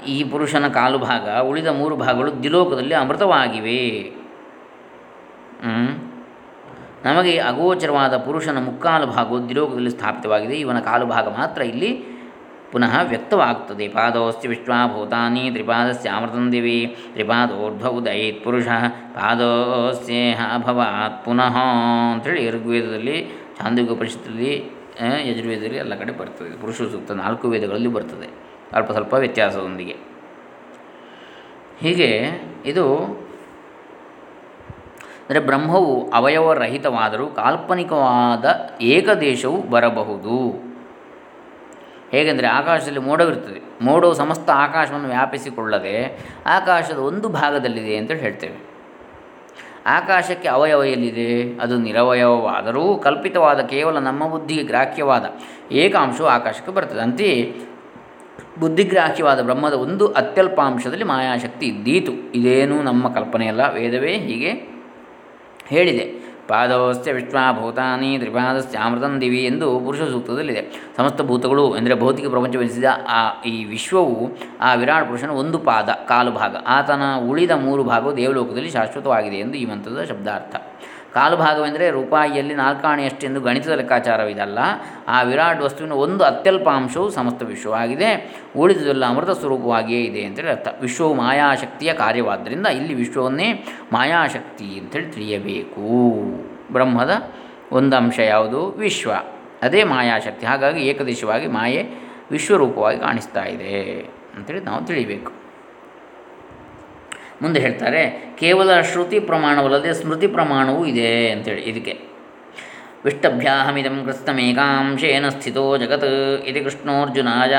ಈ 0.07 0.23
ಪುರುಷನ 0.23 0.67
ಕಾಲು 0.67 0.97
ಭಾಗ, 0.97 1.29
ಉಳಿದ 1.49 1.67
ಮೂರು 1.67 1.95
ಭಾಗಗಳು 1.95 2.31
ದಿಲೋಕದಲ್ಲಿ 2.43 2.95
ಅಮೃತವಾಗಿವೆ. 2.95 3.81
ನಮಗೆ 7.05 7.33
ಅಗೋಚರವಾದ 7.39 8.17
ಪುರುಷನ 8.17 8.57
ಮುಕ್ಕಾಲು 8.57 9.07
ಭಾಗವು 9.07 9.49
ದಿಲೋಕದಲ್ಲಿ 9.49 9.89
ಸ್ಥಾಪಿತವಾಗಿದೆ. 9.89 10.55
ಇವನ 10.55 10.79
ಕಾಲು 10.79 11.05
ಭಾಗ 11.05 11.27
ಮಾತ್ರ 11.27 11.61
ಇಲ್ಲಿ 11.61 12.14
ಪುನಃ 12.71 13.03
ವ್ಯಕ್ತವಾಗ್ತದೆ 13.03 13.87
ಪಾದೋಸ್ತಿ 13.87 14.47
ವಿಶ್ವಾಭೂತಾನಿ 14.47 15.51
ತ್ರಿಪಾದಸ್ಯಾಮೃತಂ 15.51 16.51
ದಿವಿ 16.51 16.97
ತ್ರಿಪಾದೋರ್ಧವು 17.13 18.05
ದಯಿತ್ 18.05 18.43
ಪುರುಷ 18.43 18.67
ಪಾದೋಸ್ಯೇಹ 19.13 20.41
ಅಭವಾತ್ 20.53 21.25
ಪುನಃ 21.25 21.57
ಅಂಥೇಳಿ 22.13 22.51
ಋಗ್ವೇದದಲ್ಲಿ 22.51 23.27
ಚಾಂದಿಗ 23.59 23.93
ಪರಿಷತ್ತಲ್ಲಿ 23.99 24.63
ಯಜುರ್ವೇದದಲ್ಲಿ 25.25 25.77
ಎಲ್ಲ 25.77 25.95
ಕಡೆ 25.95 26.11
ಬರ್ತದೆ. 26.11 26.61
ಪುರುಷ 26.61 26.77
ಸೂಕ್ತ 26.77 27.11
ನಾಲ್ಕು 27.11 27.47
ವೇದಗಳಲ್ಲಿ 27.49 27.87
ಬರ್ತದೆ. 27.87 28.27
ಅಲ್ಪ 28.73 28.91
ಸ್ವಲ್ಪ 28.91 29.13
ವ್ಯತ್ಯಾಸದೊಂದಿಗೆ. 29.13 29.95
ಹೀಗೆ 31.79 32.29
ಇದು 32.65 32.95
ಅಂದರೆ 35.25 35.39
ಬ್ರಹ್ಮವು 35.39 36.11
ಅವಯವರಹಿತವಾದರೂ 36.11 37.27
ಕಾಲ್ಪನಿಕವಾದ 37.27 38.45
ಏಕದೇಶವು 38.81 39.61
ಬರಬಹುದು. 39.61 40.64
ಹೇಗೆಂದರೆ 42.15 42.47
ಆಕಾಶದಲ್ಲಿ 42.47 42.99
ಮೋಡವಿರ್ತದೆ 42.99 43.59
ಮೋಡವು 43.81 44.13
ಸಮಸ್ತ 44.13 44.49
ಆಕಾಶವನ್ನು 44.49 45.07
ವ್ಯಾಪಿಸಿಕೊಳ್ಳದೆ 45.07 45.95
ಆಕಾಶದ 46.45 46.97
ಒಂದು 46.97 47.29
ಭಾಗದಲ್ಲಿದೆ 47.29 47.95
ಅಂತೇಳಿ 47.97 48.19
ಹೇಳ್ತೇವೆ. 48.19 48.57
ಆಕಾಶಕ್ಕೆ 49.87 50.47
ಅವಯವ 50.47 50.83
ಎಲ್ಲಿದೆ 50.83 51.29
ಅದು 51.59 51.77
ನಿರವಯವವಾದರೂ 51.77 52.83
ಕಲ್ಪಿತವಾದ 52.97 53.59
ಕೇವಲ 53.59 53.97
ನಮ್ಮ 53.99 54.27
ಬುದ್ಧಿಗೆ 54.27 54.63
ಗ್ರಾಹ್ಯವಾದ 54.63 55.25
ಏಕಾಂಶವು 55.71 56.27
ಆಕಾಶಕ್ಕೆ 56.27 56.71
ಬರ್ತದೆ. 56.71 56.99
ಅಂತೆಯೇ 56.99 57.39
ಬುದ್ಧಿಗ್ರಾಹ್ಯವಾದ 58.59 59.39
ಬ್ರಹ್ಮದ 59.41 59.73
ಒಂದು 59.73 60.05
ಅತ್ಯಲ್ಪ 60.07 60.59
ಅಂಶದಲ್ಲಿ 60.61 61.03
ಮಾಯಾಶಕ್ತಿ 61.03 61.65
ಇದ್ದೀತು. 61.65 62.11
ಇದೇನೂ 62.35 62.81
ನಮ್ಮ 62.81 63.13
ಕಲ್ಪನೆಯಲ್ಲ, 63.13 63.63
ವೇದವೇ 63.73 64.13
ಹೀಗೆ 64.27 64.51
ಹೇಳಿದೆ. 65.67 66.24
ಪಾದವಸ್ಯ 66.47 67.13
ವಿಶ್ವಭೂತಾನಿ 67.13 68.17
ತ್ರಿಪಾದಸ್ಯ 68.17 68.77
ಅಮೃತಂ 68.77 69.21
ದಿವಿ 69.21 69.45
ಎಂದು 69.45 69.79
ಪುರುಷ 69.79 70.01
ಸೂಕ್ತದಲ್ಲಿದೆ. 70.01 70.93
ಸಮಸ್ತ 70.97 71.21
ಭೂತಗಳು 71.21 71.77
ಎಂದರೆ 71.77 71.99
ಭೌತಿಕ 71.99 72.27
ಪ್ರಪಂಚವೆನಿಸಿದ 72.27 72.83
ಆ 73.07 73.43
ಈ 73.43 73.65
ವಿಶ್ವವು 73.65 74.31
ಆ 74.61 74.73
ವಿರಾಟ್ 74.73 75.05
ಪುರುಷನ 75.05 75.29
ಒಂದು 75.29 75.59
ಪಾದ, 75.59 75.89
ಕಾಲು 76.07 76.31
ಭಾಗ. 76.31 76.55
ಆತನ 76.67 77.01
ಉಳಿದ 77.29 77.51
ಮೂರು 77.51 77.83
ಭಾಗವು 77.83 78.17
ದೇವಲೋಕದಲ್ಲಿ 78.17 78.69
ಶಾಶ್ವತವಾಗಿದೆ 78.69 79.35
ಎಂದು 79.35 79.53
ಈ 79.53 79.65
ಮಂತ್ರದ 79.65 80.05
ಶಬ್ದಾರ್ಥ. 80.09 80.55
ಕಾಲು 81.15 81.37
ಭಾಗವೆಂದರೆ 81.37 81.89
ರೂಪಾಯಿಯಲ್ಲಿ 81.89 82.55
ನಾಲ್ಕಾಣೆಯಷ್ಟೆಂದು 82.55 83.41
ಗಣಿತದ 83.41 83.71
ಲೆಕ್ಕಾಚಾರವಿದಲ್ಲ 83.71 84.59
ಆ 85.07 85.21
ವಿರಾಟ್ 85.21 85.61
ವಸ್ತುವಿನ 85.61 85.93
ಒಂದು 85.93 86.23
ಅತ್ಯಲ್ಪ 86.23 86.69
ಅಂಶವು 86.69 87.09
ಸಮಸ್ತ 87.09 87.43
ವಿಶ್ವವಾಗಿದೆ. 87.43 88.39
ಉಳಿದುದೆಲ್ಲ 88.57 89.05
ಅಮೃತ 89.05 89.29
ಸ್ವರೂಪವಾಗಿಯೇ 89.29 90.01
ಇದೆ 90.01 90.23
ಅಂತೇಳಿ 90.23 90.49
ಅರ್ಥ. 90.49 90.67
ವಿಶ್ವವು 90.81 91.13
ಮಾಯಾಶಕ್ತಿಯ 91.13 91.93
ಕಾರ್ಯವಾದ್ದರಿಂದ 91.93 92.67
ಇಲ್ಲಿ 92.67 92.93
ವಿಶ್ವವನ್ನೇ 92.93 93.65
ಮಾಯಾಶಕ್ತಿ 93.91 94.79
ಅಂತೇಳಿ 94.79 95.05
ತಿಳಿಯಬೇಕು. 95.05 95.81
ಬ್ರಹ್ಮದ 96.73 97.11
ಒಂದು 97.71 97.95
ಅಂಶ 97.95 98.19
ಯಾವುದು? 98.19 98.65
ವಿಶ್ವ. 98.65 99.11
ಅದೇ 99.61 99.83
ಮಾಯಾಶಕ್ತಿ. 99.83 100.45
ಹಾಗಾಗಿ 100.45 100.81
ಏಕದೇಶವಾಗಿ 100.87 101.47
ಮಾಯೆ 101.47 101.89
ವಿಶ್ವರೂಪವಾಗಿ 102.31 102.99
ಕಾಣಿಸ್ತಾ 102.99 103.43
ಇದೆ 103.43 104.09
ಅಂತೇಳಿ 104.35 104.59
ನಾವು 104.59 104.85
ತಿಳಿಬೇಕು. 104.85 105.44
ಮುಂದೆ 107.41 107.59
ಹೇಳ್ತಾರೆ, 107.65 108.01
ಕೇವಲ 108.41 108.69
ಶ್ರುತಿ 108.89 109.17
ಪ್ರಮಾಣವಲ್ಲದೆ 109.29 109.91
ಸ್ಮೃತಿ 110.01 110.27
ಪ್ರಮಾಣವೂ 110.35 110.81
ಇದೆ 110.91 111.09
ಅಂತೇಳಿ 111.31 111.63
ಇದಕ್ಕೆ. 111.71 111.95
ವಿಷ್ಟಭ್ಯಾಹಮಿದಂ 113.05 113.97
ಕೃತ್ಸ್ತಮೇಕಾಂಶೇನ 114.05 115.25
ಸ್ಥಿತೋ 115.29 115.65
ಜಗತ್ 115.81 116.07
ಇದು 116.49 116.59
ಕೃಷ್ಣೋರ್ಜುನಾಯ 116.63 117.55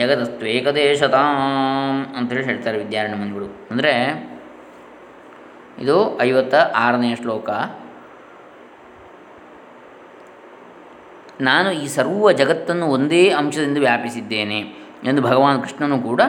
ಜಗದಸ್ತ್ವೇಕದೇಶತಾಂ 0.00 1.98
ಅಂತೇಳಿ 2.18 2.44
ಹೇಳ್ತಾರೆ 2.50 2.78
ವಿದ್ಯಾರಣ್ಯ 2.84 3.18
ಮುನಿಗಳು 3.22 3.48
ಅಂದರೆ 3.70 3.92
ಇದು 5.82 5.96
ಐವತ್ತ 6.20 6.54
ಆರನೆಯ 6.84 7.16
ಶ್ಲೋಕ. 7.22 7.50
ನಾನು 11.48 11.68
ಈ 11.82 11.84
ಸರ್ವ 11.96 12.30
ಜಗತ್ತನ್ನು 12.38 12.86
ಒಂದೇ 12.96 13.22
ಅಂಶದಿಂದ 13.40 13.78
ವ್ಯಾಪಿಸಿದ್ದೇನೆ 13.78 14.60
ಎಂದು 15.08 15.20
ಭಗವಾನ್ 15.22 15.60
ಕೃಷ್ಣನು 15.64 15.98
ಕೂಡ 16.06 16.20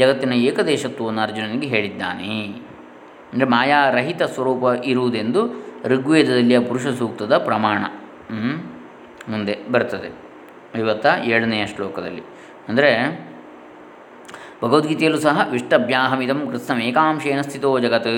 ಜಗತ್ತಿನ 0.00 0.34
ಏಕದೇಶತ್ವವನ್ನು 0.48 1.22
ಅರ್ಜುನನಿಗೆ 1.22 1.68
ಹೇಳಿದ್ದಾನೆ. 1.74 2.34
ಅಂದರೆ 3.32 3.48
ಮಾಯಾರಹಿತ 3.54 4.22
ಸ್ವರೂಪ 4.34 4.64
ಇರುವುದೆಂದು 4.84 5.40
ಋಗ್ವೇದದಲ್ಲಿ 5.92 6.54
ಆ 6.56 6.62
ಪುರುಷ 6.68 6.86
ಸೂಕ್ತದ 6.98 7.34
ಪ್ರಮಾಣ 7.48 7.80
ಮುಂದೆ 9.32 9.54
ಬರ್ತದೆ 9.72 10.10
ಇವತ್ತ 10.80 11.06
ಏಳನೆಯ 11.32 11.64
ಶ್ಲೋಕದಲ್ಲಿ. 11.66 12.22
ಅಂದರೆ 12.68 12.90
ಭಗವದ್ಗೀತೆಯಲ್ಲೂ 14.62 15.18
ಸಹ 15.18 15.40
ವಿಷ್ಟಭ್ಯಾಹಮಿದಂ 15.50 16.40
ಕೃತ್ಸಂ 16.50 16.78
ಏಕಾಂಶೇನ 16.88 17.40
ಸ್ಥಿತೋ 17.40 17.70
ಜಗತ್. 17.84 18.12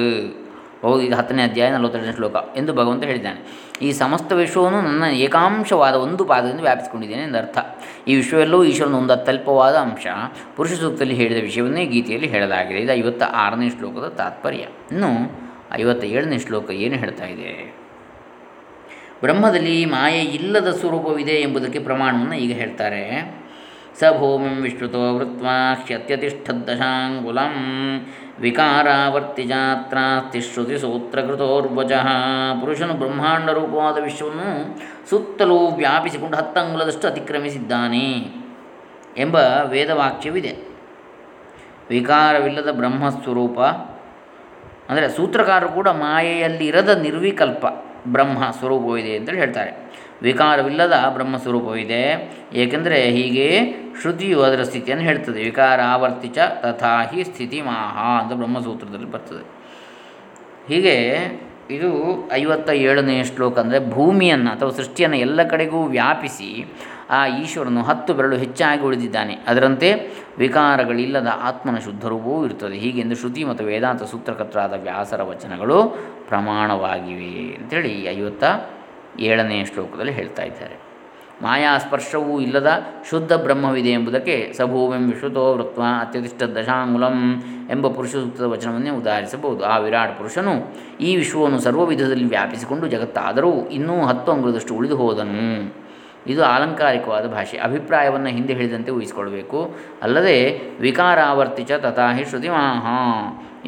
ಹೌದು 0.83 1.03
ಇದು 1.03 1.17
ಹತ್ತನೇ 1.17 1.43
ಅಧ್ಯಾಯ 1.43 1.71
ನಲವತ್ತೆರಡನೇ 1.71 2.13
ಶ್ಲೋಕ 2.13 2.37
ಎಂದು 2.57 2.73
ಭಗವಂತ 2.75 3.05
ಹೇಳಿದ್ದಾನೆ. 3.05 3.71
ಈ 3.83 3.93
ಸಮಸ್ತ 3.93 4.33
ವಿಶ್ವವನ್ನು 4.33 4.81
ನನ್ನ 4.81 5.05
ಏಕಾಂಶವಾದ 5.05 5.95
ಒಂದು 5.95 6.25
ಪಾದದಿಂದ 6.25 6.61
ವ್ಯಾಪಿಸಿಕೊಂಡಿದ್ದೇನೆ 6.61 7.23
ಎಂದರ್ಥ 7.23 7.59
ಈ 8.09 8.15
ವಿಶ್ವವೆಲ್ಲವೂ 8.15 8.65
ಈಶ್ವರನ 8.65 8.95
ಒಂದು 8.95 9.13
ಅತ್ಯಲ್ಪವಾದ 9.13 9.77
ಅಂಶ. 9.77 10.07
ಪುರುಷ 10.57 10.73
ಸೂಕ್ತದಲ್ಲಿ 10.73 11.15
ಹೇಳಿದ 11.15 11.43
ವಿಷಯವನ್ನೇ 11.43 11.85
ಗೀತೆಯಲ್ಲಿ 11.85 12.29
ಹೇಳಲಾಗಿದೆ. 12.29 12.81
ಇದು 12.81 12.93
ಐವತ್ತ 12.93 13.23
ಆರನೇ 13.23 13.71
ಶ್ಲೋಕದ 13.71 14.09
ತಾತ್ಪರ್ಯ. 14.09 14.59
ಇನ್ನು 14.59 15.09
ಐವತ್ತ 15.73 16.05
ಏಳನೇ 16.05 16.39
ಶ್ಲೋಕ 16.39 16.71
ಏನು 16.71 16.95
ಹೇಳ್ತಾ 16.95 17.25
ಇದೆ? 17.25 17.81
ಬ್ರಹ್ಮದಲ್ಲಿ 19.21 19.85
ಮಾಯೆ 19.85 20.21
ಇಲ್ಲದ 20.21 20.71
ಸ್ವರೂಪವಿದೆ 20.71 21.33
ಎಂಬುದಕ್ಕೆ 21.33 21.79
ಪ್ರಮಾಣವನ್ನು 21.79 22.37
ಈಗ 22.37 22.53
ಹೇಳ್ತಾರೆ. 22.53 23.41
ಸ 24.01 24.05
ಭೂಮಿಂ 24.19 24.63
ವಿಶ್ರುತೋ 24.63 25.17
ವೃತ್ವಾ 25.17 25.85
ಹ್ಯತ್ಯತಿಷ್ಠದ್ದಶಾಂಗುಲಂ 25.87 27.55
ವಿಕಾರಾವರ್ತಿ 28.41 29.45
ಜಾತ್ರಾಸ್ತಿಶ್ರುತಿ 29.45 30.79
ಸೂತ್ರಕೃತೋರ್ವಜಃ 30.79 32.07
ಪುರುಷನು 32.61 32.95
ಬ್ರಹ್ಮಾಂಡ 32.95 33.51
ರೂಪವಾದ 33.51 33.99
ವಿಶ್ವವನ್ನು 34.03 34.51
ಸುತ್ತಲೂ 35.11 35.59
ವ್ಯಾಪಿಸಿಕೊಂಡು 35.77 36.37
ಹತ್ತಂಗುಲದಷ್ಟು 36.37 37.09
ಅತಿಕ್ರಮಿಸಿದ್ದಾನೆ 37.09 38.07
ಎಂಬ 39.17 39.37
ವೇದವಾಕ್ಯವಿದೆ. 39.65 40.53
ವಿಕಾರವಿಲ್ಲದ 41.91 42.71
ಬ್ರಹ್ಮಸ್ವರೂಪ, 42.71 43.61
ಅಂದರೆ 44.91 45.09
ಸೂತ್ರಕಾರರು 45.09 45.69
ಕೂಡ 45.69 45.89
ಮಾಯೆಯಲ್ಲಿರದ 45.89 46.89
ನಿರ್ವಿಕಲ್ಪ 46.89 47.67
ಬ್ರಹ್ಮ 48.09 48.39
ಸ್ವರೂಪವಿದೆ 48.59 49.17
ಅಂತೇಳಿ 49.17 49.39
ಹೇಳ್ತಾರೆ. 49.39 49.73
ವಿಕಾರವಿಲ್ಲದ 50.23 50.93
ಬ್ರಹ್ಮಸ್ವರೂಪವಿದೆ. 51.15 52.03
ಏಕೆಂದರೆ 52.55 53.03
ಹೀಗೆ 53.03 53.47
ಶ್ರುತಿಯು 54.01 54.43
ಅದರ 54.43 54.63
ಸ್ಥಿತಿಯನ್ನು 54.63 55.05
ಹೇಳ್ತದೆ 55.05 55.45
ವಿಕಾರ 55.45 55.81
ಆವರ್ತಿಚ 55.87 56.39
ತಥಾ 56.39 57.03
ಹಿ 57.03 57.25
ಸ್ಥಿತಿ 57.25 57.61
ಮಾಹ 57.61 57.99
ಅಂತ 58.23 58.33
ಬ್ರಹ್ಮಸೂತ್ರದಲ್ಲಿ 58.33 59.11
ಬರ್ತದೆ. 59.11 59.45
ಹೀಗೆ 60.69 60.97
ಇದು 61.71 61.91
ಐವತ್ತ 62.33 62.71
ಏಳನೇ 62.71 63.25
ಶ್ಲೋಕ 63.25 63.59
ಅಂದರೆ 63.59 63.91
ಭೂಮಿಯನ್ನು 63.91 64.51
ಅಥವಾ 64.51 64.71
ಸೃಷ್ಟಿಯನ್ನು 64.71 65.17
ಎಲ್ಲ 65.17 65.43
ಕಡೆಗೂ 65.43 65.83
ವ್ಯಾಪಿಸಿ 65.83 66.65
ಆ 67.11 67.27
ಈಶ್ವರನು 67.27 67.83
ಹತ್ತು 67.83 68.15
ಬೆರಳು 68.15 68.37
ಹೆಚ್ಚಾಗಿ 68.37 68.83
ಉಳಿದಿದ್ದಾನೆ. 68.83 69.35
ಅದರಂತೆ 69.47 69.89
ವಿಕಾರಗಳಿಲ್ಲದ 70.39 71.29
ಆತ್ಮನ 71.43 71.79
ಶುದ್ಧರೂಪವೂ 71.79 72.45
ಇರುತ್ತದೆ. 72.45 72.77
ಹೀಗೆಂದು 72.77 73.17
ಶ್ರುತಿ 73.17 73.45
ಮತ್ತು 73.45 73.65
ವೇದಾಂತ 73.65 74.03
ಸೂತ್ರಕರ್ತರಾದ 74.03 74.73
ವ್ಯಾಸರ 74.73 75.23
ವಚನಗಳು 75.23 75.79
ಪ್ರಮಾಣವಾಗಿವೆ 76.29 77.55
ಅಂಥೇಳಿ 77.55 78.05
ಐವತ್ತ 78.19 78.45
ಏಳನೇ 79.19 79.65
ಶ್ಲೋಕದಲ್ಲಿ 79.65 80.13
ಹೇಳ್ತಾ 80.13 80.43
ಇದ್ದಾರೆ. 80.43 80.91
ಮಾಯಾ 81.43 81.79
ಸ್ಪರ್ಶವೂ 81.79 82.41
ಇಲ್ಲದ 82.41 82.83
ಶುದ್ಧ 83.11 83.33
ಬ್ರಹ್ಮವಿದೆ 83.33 83.89
ಎಂಬುದಕ್ಕೆ 83.89 84.53
ಸಭೂಮಿಂ 84.57 85.13
ವಿಶ್ವತೋ 85.13 85.55
ವೃತ್ವ 85.55 85.83
ಅತ್ಯತಿಷ್ಠ 86.01 86.43
ದಶಾಂಗುಲಂ 86.43 87.43
ಎಂಬ 87.71 87.89
ಪುರುಷ 87.89 88.11
ಸೂಕ್ತದ 88.11 88.45
ವಚನವನ್ನೇ 88.45 88.91
ಉದಾಹರಿಸಬಹುದು. 88.91 89.65
ಆ 89.65 89.79
ವಿರಾಟ್ 89.79 90.19
ಪುರುಷನು 90.19 90.75
ಈ 91.01 91.17
ವಿಶ್ವವನ್ನು 91.17 91.61
ಸರ್ವ 91.61 91.85
ವಿಧದಲ್ಲಿ 91.85 92.25
ವ್ಯಾಪಿಸಿಕೊಂಡು 92.25 92.87
ಜಗತ್ತಾದರೂ 92.87 93.53
ಇನ್ನೂ 93.53 94.05
ಹತ್ತು 94.05 94.33
ಅಂಗುಲದಷ್ಟು 94.33 94.75
ಉಳಿದು 94.75 94.97
ಹೋದನು. 94.97 95.75
ಇದು 96.27 96.45
ಆಲಂಕಾರಿಕವಾದ 96.45 97.27
ಭಾಷೆ. 97.27 97.59
ಅಭಿಪ್ರಾಯವನ್ನು 97.59 98.29
ಹಿಂದೆ 98.29 98.53
ಹೇಳಿದಂತೆ 98.53 98.93
ಊಹಿಸಿಕೊಳ್ಬೇಕು 98.93 99.71
ಅಲ್ಲದೆ, 100.03 100.61
ವಿಕಾರಾವರ್ತಿಚ 100.81 101.73
ತಥಾಹಿ 101.73 102.25
ಶ್ರುತಿಮಾಹ 102.25 102.87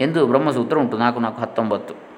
ಎಂದು 0.01 0.27
ಬ್ರಹ್ಮಸೂತ್ರ 0.27 0.79
ಉಂಟು. 0.79 0.99
ನಾಲ್ಕು 0.99 1.21
ನಾಲ್ಕು 1.21 1.41
ಹತ್ತೊಂಬತ್ತು. 1.41 2.12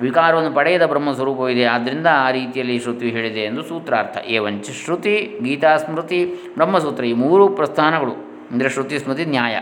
ವಿಕಾರವನ್ನು 0.00 0.52
ಪಡೆಯದ 0.52 0.86
ಬ್ರಹ್ಮಸ್ವರೂಪವಿದೆ 0.86 1.64
ಆದ್ದರಿಂದ 1.64 2.06
ಆ 2.06 2.30
ರೀತಿಯಲ್ಲಿ 2.30 2.78
ಶ್ರುತಿ 2.78 3.10
ಹೇಳಿದೆ 3.10 3.40
ಎಂದು 3.40 3.62
ಸೂತ್ರಾರ್ಥ. 3.62 4.18
ಏವಂಚ 4.26 4.70
ಶ್ರುತಿ, 4.70 5.40
ಗೀತಾ 5.44 5.76
ಸ್ಮೃತಿ, 5.76 6.50
ಬ್ರಹ್ಮಸೂತ್ರ 6.54 7.04
ಈ 7.04 7.12
ಮೂರು 7.12 7.48
ಪ್ರಸ್ಥಾನಗಳು, 7.48 8.12
ಅಂದರೆ 8.50 8.68
ಶ್ರುತಿ, 8.68 8.98
ಸ್ಮೃತಿ, 8.98 9.24
ನ್ಯಾಯ. 9.24 9.56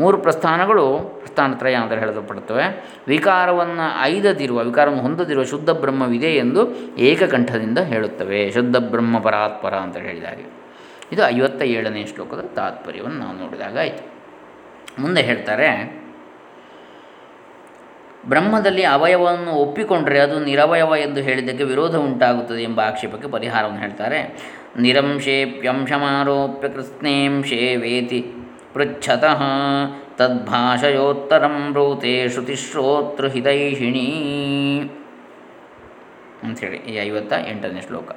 ಮೂರು 0.00 0.18
ಪ್ರಸ್ಥಾನಗಳು 0.18 0.98
ಪ್ರಸ್ಥಾನತ್ರಯ 1.18 1.74
ಅಂತ 1.74 1.92
ಹೇಳಲ್ಪಡುತ್ತವೆ 1.92 2.64
ವಿಕಾರವನ್ನು 3.08 4.02
ಐದದಿರುವ, 4.02 4.58
ವಿಕಾರವನ್ನು 4.60 5.02
ಹೊಂದದಿರುವ 5.02 5.44
ಶುದ್ಧ 5.44 5.70
ಬ್ರಹ್ಮವಿದೆ 5.70 6.36
ಎಂದು 6.36 6.62
ಏಕಕಂಠದಿಂದ 6.98 7.78
ಹೇಳುತ್ತವೆ. 7.78 8.50
ಶುದ್ಧ 8.50 8.76
ಬ್ರಹ್ಮ 8.76 9.18
ಪರಾತ್ಪರ 9.18 9.74
ಅಂತ 9.74 9.96
ಹೇಳಿದಾಗೆ 9.96 10.44
ಇದು 11.12 11.22
ಐವತ್ತ 11.28 11.62
ಏಳನೇ 11.62 12.06
ಶ್ಲೋಕದ 12.06 12.40
ತಾತ್ಪರ್ಯವನ್ನು 12.40 13.18
ನಾವು 13.18 13.38
ನೋಡಿದಾಗ 13.38 13.78
ಆಯಿತು. 13.78 14.04
ಮುಂದೆ 15.02 15.22
ಹೇಳ್ತಾರೆ 15.22 16.01
ಬ್ರಹ್ಮದಲ್ಲಿ 18.28 18.84
ಅವಯವವನ್ನು 18.84 19.50
ಒಪ್ಪಿಕೊಂಡರೆ 19.50 20.18
ಅದು 20.18 20.44
ನಿರವಯವ 20.44 20.92
ಎಂದು 21.00 21.20
ಹೇಳಿದ್ದಕ್ಕೆ 21.20 21.64
ವಿರೋಧ 21.64 21.96
ಉಂಟಾಗುತ್ತದೆ 21.96 22.62
ಎಂಬ 22.62 22.80
ಆಕ್ಷೇಪಕ್ಕೆ 22.80 23.28
ಪರಿಹಾರವನ್ನು 23.28 23.80
ಹೇಳ್ತಾರೆ. 23.80 24.20
ನಿರಂಶೇಪ್ಯಂಶಮಾರೋಪ್ಯ 24.78 26.68
ಕೃತ್ನೇಂಶೇ 26.68 27.76
ವೇತಿ 27.76 28.20
ಪೃಚ್ಛತಃ 28.74 29.42
ತದ್ಭಾಷಯೋತ್ತರಂ 30.16 31.72
ಬ್ರೂತೆ 31.72 32.28
ಶ್ರುತಿಶ್ರೋತೃಹಿತೈಷಿಣೀ 32.28 34.06
ಅಂಥೇಳಿ 36.42 36.76
ಈ 36.76 37.04
ಐವತ್ತ 37.04 37.32
ಎಂಟನೇ 37.48 37.80
ಶ್ಲೋಕ. 37.80 38.10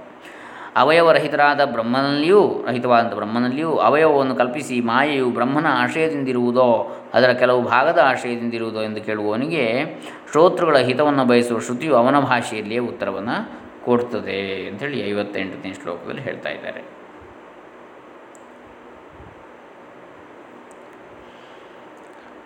ಅವಯವರಹಿತರಾದ 0.75 1.61
ಬ್ರಹ್ಮನಲ್ಲಿಯೂ, 1.65 2.63
ರಹಿತವಾದಂಥ 2.67 3.13
ಬ್ರಹ್ಮನಲ್ಲಿಯೂ 3.13 3.75
ಅವಯವವನ್ನು 3.75 4.35
ಕಲ್ಪಿಸಿ 4.35 4.81
ಮಾಯೆಯು 4.81 5.31
ಬ್ರಹ್ಮನ 5.31 5.65
ಆಶಯದಿಂದಿರುವುದೋ 5.69 6.95
ಅದರ 7.13 7.31
ಕೆಲವು 7.31 7.61
ಭಾಗದ 7.61 7.99
ಆಶಯದಿಂದಿರುವುದೋ 8.05 8.81
ಎಂದು 8.81 9.01
ಕೇಳುವವನಿಗೆ 9.01 9.83
ಶ್ರೋತೃಗಳ 10.31 10.77
ಹಿತವನ್ನು 10.77 11.25
ಬಯಸುವ 11.25 11.59
ಶ್ರುತಿಯು 11.59 11.95
ಅವನ 11.95 12.19
ಭಾಷೆಯಲ್ಲಿಯೇ 12.19 12.79
ಉತ್ತರವನ್ನು 12.79 13.37
ಕೊಡ್ತದೆ 13.85 14.67
ಅಂಥೇಳಿ 14.67 15.09
ಐವತ್ತೆಂಟನೇ 15.09 15.73
ಶ್ಲೋಕದಲ್ಲಿ 15.83 16.21
ಹೇಳ್ತಾ 16.21 16.49
ಇದ್ದಾರೆ. 16.49 16.83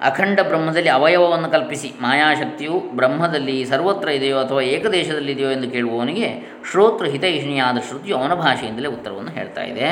ಅಖಂಡ 0.02 0.40
ಬ್ರಹ್ಮದಲ್ಲಿ 0.44 0.90
ಅವಯವವನ್ನು 0.90 1.50
ಕಲ್ಪಿಸಿ, 1.50 1.94
ಮಾಯಾಶಕ್ತಿಯು 2.02 2.84
ಬ್ರಹ್ಮದಲ್ಲಿ 2.96 3.66
ಸರ್ವತ್ರ 3.66 4.10
ಇದೆಯೋ 4.10 4.38
ಅಥವಾ 4.38 4.62
ಏಕದೇಶದಲ್ಲಿ 4.62 5.32
ಇದೆಯೋ 5.32 5.50
ಎಂದು 5.50 5.70
ಕೇಳುವವನಿಗೆ 5.72 6.60
ಶ್ರೋತೃ 6.72 7.06
ಹಿತೈಷಿಣಿಯಾದ 7.06 7.78
ಶ್ರುತಿಯು 7.78 8.18
ಅವನ 8.18 8.34
ಭಾಷೆಯಿಂದಲೇ 8.34 8.88
ಉತ್ತರವನ್ನು 8.88 9.32
ಹೇಳ್ತಾ 9.32 9.64
ಇದೆ. 9.64 9.90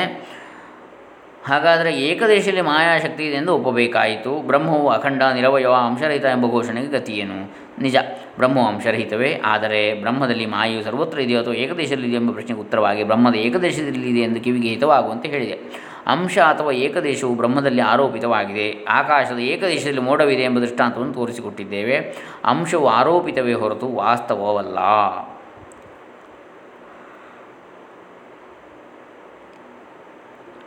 ಹಾಗಾದರೆ 1.44 2.00
ಏಕದೇಶದಲ್ಲಿ 2.00 2.60
ಮಾಯಾಶಕ್ತಿ 2.60 3.26
ಇದೆ 3.26 3.36
ಎಂದು 3.36 3.56
ಒಪ್ಪಬೇಕಾಯಿತು. 3.56 4.40
ಬ್ರಹ್ಮವು 4.40 4.88
ಅಖಂಡ, 4.88 5.22
ನಿರವಯವ, 5.22 5.72
ಅಂಶರಹಿತ 5.72 6.24
ಎಂಬ 6.24 6.46
ಘೋಷಣೆಗೆ 6.46 6.86
ಗತಿಯೇನು? 6.86 7.68
ನಿಜ, 7.82 7.96
ಬ್ರಹ್ಮವು 8.36 8.66
ಅಂಶರಹಿತವೇ. 8.66 9.40
ಆದರೆ 9.44 9.94
ಬ್ರಹ್ಮದಲ್ಲಿ 9.94 10.46
ಮಾಯು 10.46 10.82
ಸರ್ವತ್ರ 10.82 11.18
ಇದೆಯೋ 11.20 11.42
ಅಥವಾ 11.42 11.54
ಏಕದೇಶದಲ್ಲಿ 11.54 12.08
ಇದೆಯೋ 12.08 12.22
ಎಂಬ 12.22 12.32
ಪ್ರಶ್ನೆಗೆ 12.32 12.60
ಉತ್ತರವಾಗಿ 12.60 13.04
ಬ್ರಹ್ಮದ 13.04 13.34
ಏಕದೇಶದಲ್ಲಿದೆ 13.34 14.20
ಎಂದು 14.20 14.40
ಕಿವಿಗೆ 14.40 14.68
ಹಿತವಾಗುವಂತೆ 14.68 15.28
ಹೇಳಿದೆ. 15.28 15.87
ಅಂಶ 16.08 16.38
ಅಥವಾ 16.38 16.70
ಏಕದೇಶವು 16.70 17.34
ಬ್ರಹ್ಮದಲ್ಲಿ 17.34 17.82
ಆರೋಪಿತವಾಗಿದೆ. 17.82 18.84
ಆಕಾಶದ 18.84 19.38
ಏಕದೇಶದಲ್ಲಿ 19.38 20.00
ಮೋಡವಿದೆ 20.00 20.42
ಎಂಬ 20.42 20.58
ದೃಷ್ಟಾಂತವನ್ನು 20.58 21.14
ತೋರಿಸಿಕೊಟ್ಟಿದ್ದೇವೆ. 21.14 21.96
ಅಂಶವು 22.44 22.88
ಆರೋಪಿತವೇ 22.88 23.52
ಹೊರತು 23.52 23.88
ವಾಸ್ತವವಲ್ಲ. 23.88 24.78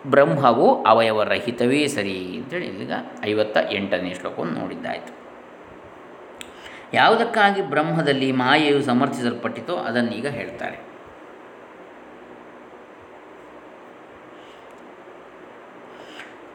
ಬ್ರಹ್ಮವು 0.07 0.83
ಅವಯವರಹಿತವೇ 0.83 1.87
ಸರಿ 1.87 2.37
ಅಂತೇಳಿ 2.37 2.67
ಈಗ 2.67 2.91
ಐವತ್ತ 3.25 3.57
ಎಂಟನೇ 3.71 4.13
ಶ್ಲೋಕವನ್ನು 4.13 4.53
ನೋಡಿದ್ದಾಯಿತು. 4.53 5.21
ಯಾವುದಕ್ಕಾಗಿ 6.93 7.61
ಬ್ರಹ್ಮದಲ್ಲಿ 7.61 8.31
ಮಾಯೆಯು 8.31 8.81
ಸಮರ್ಥಿಸಲ್ಪಟ್ಟಿತೋ 8.81 9.75
ಅದನ್ನೀಗ 9.75 10.27
ಹೇಳ್ತಾರೆ. 10.27 10.90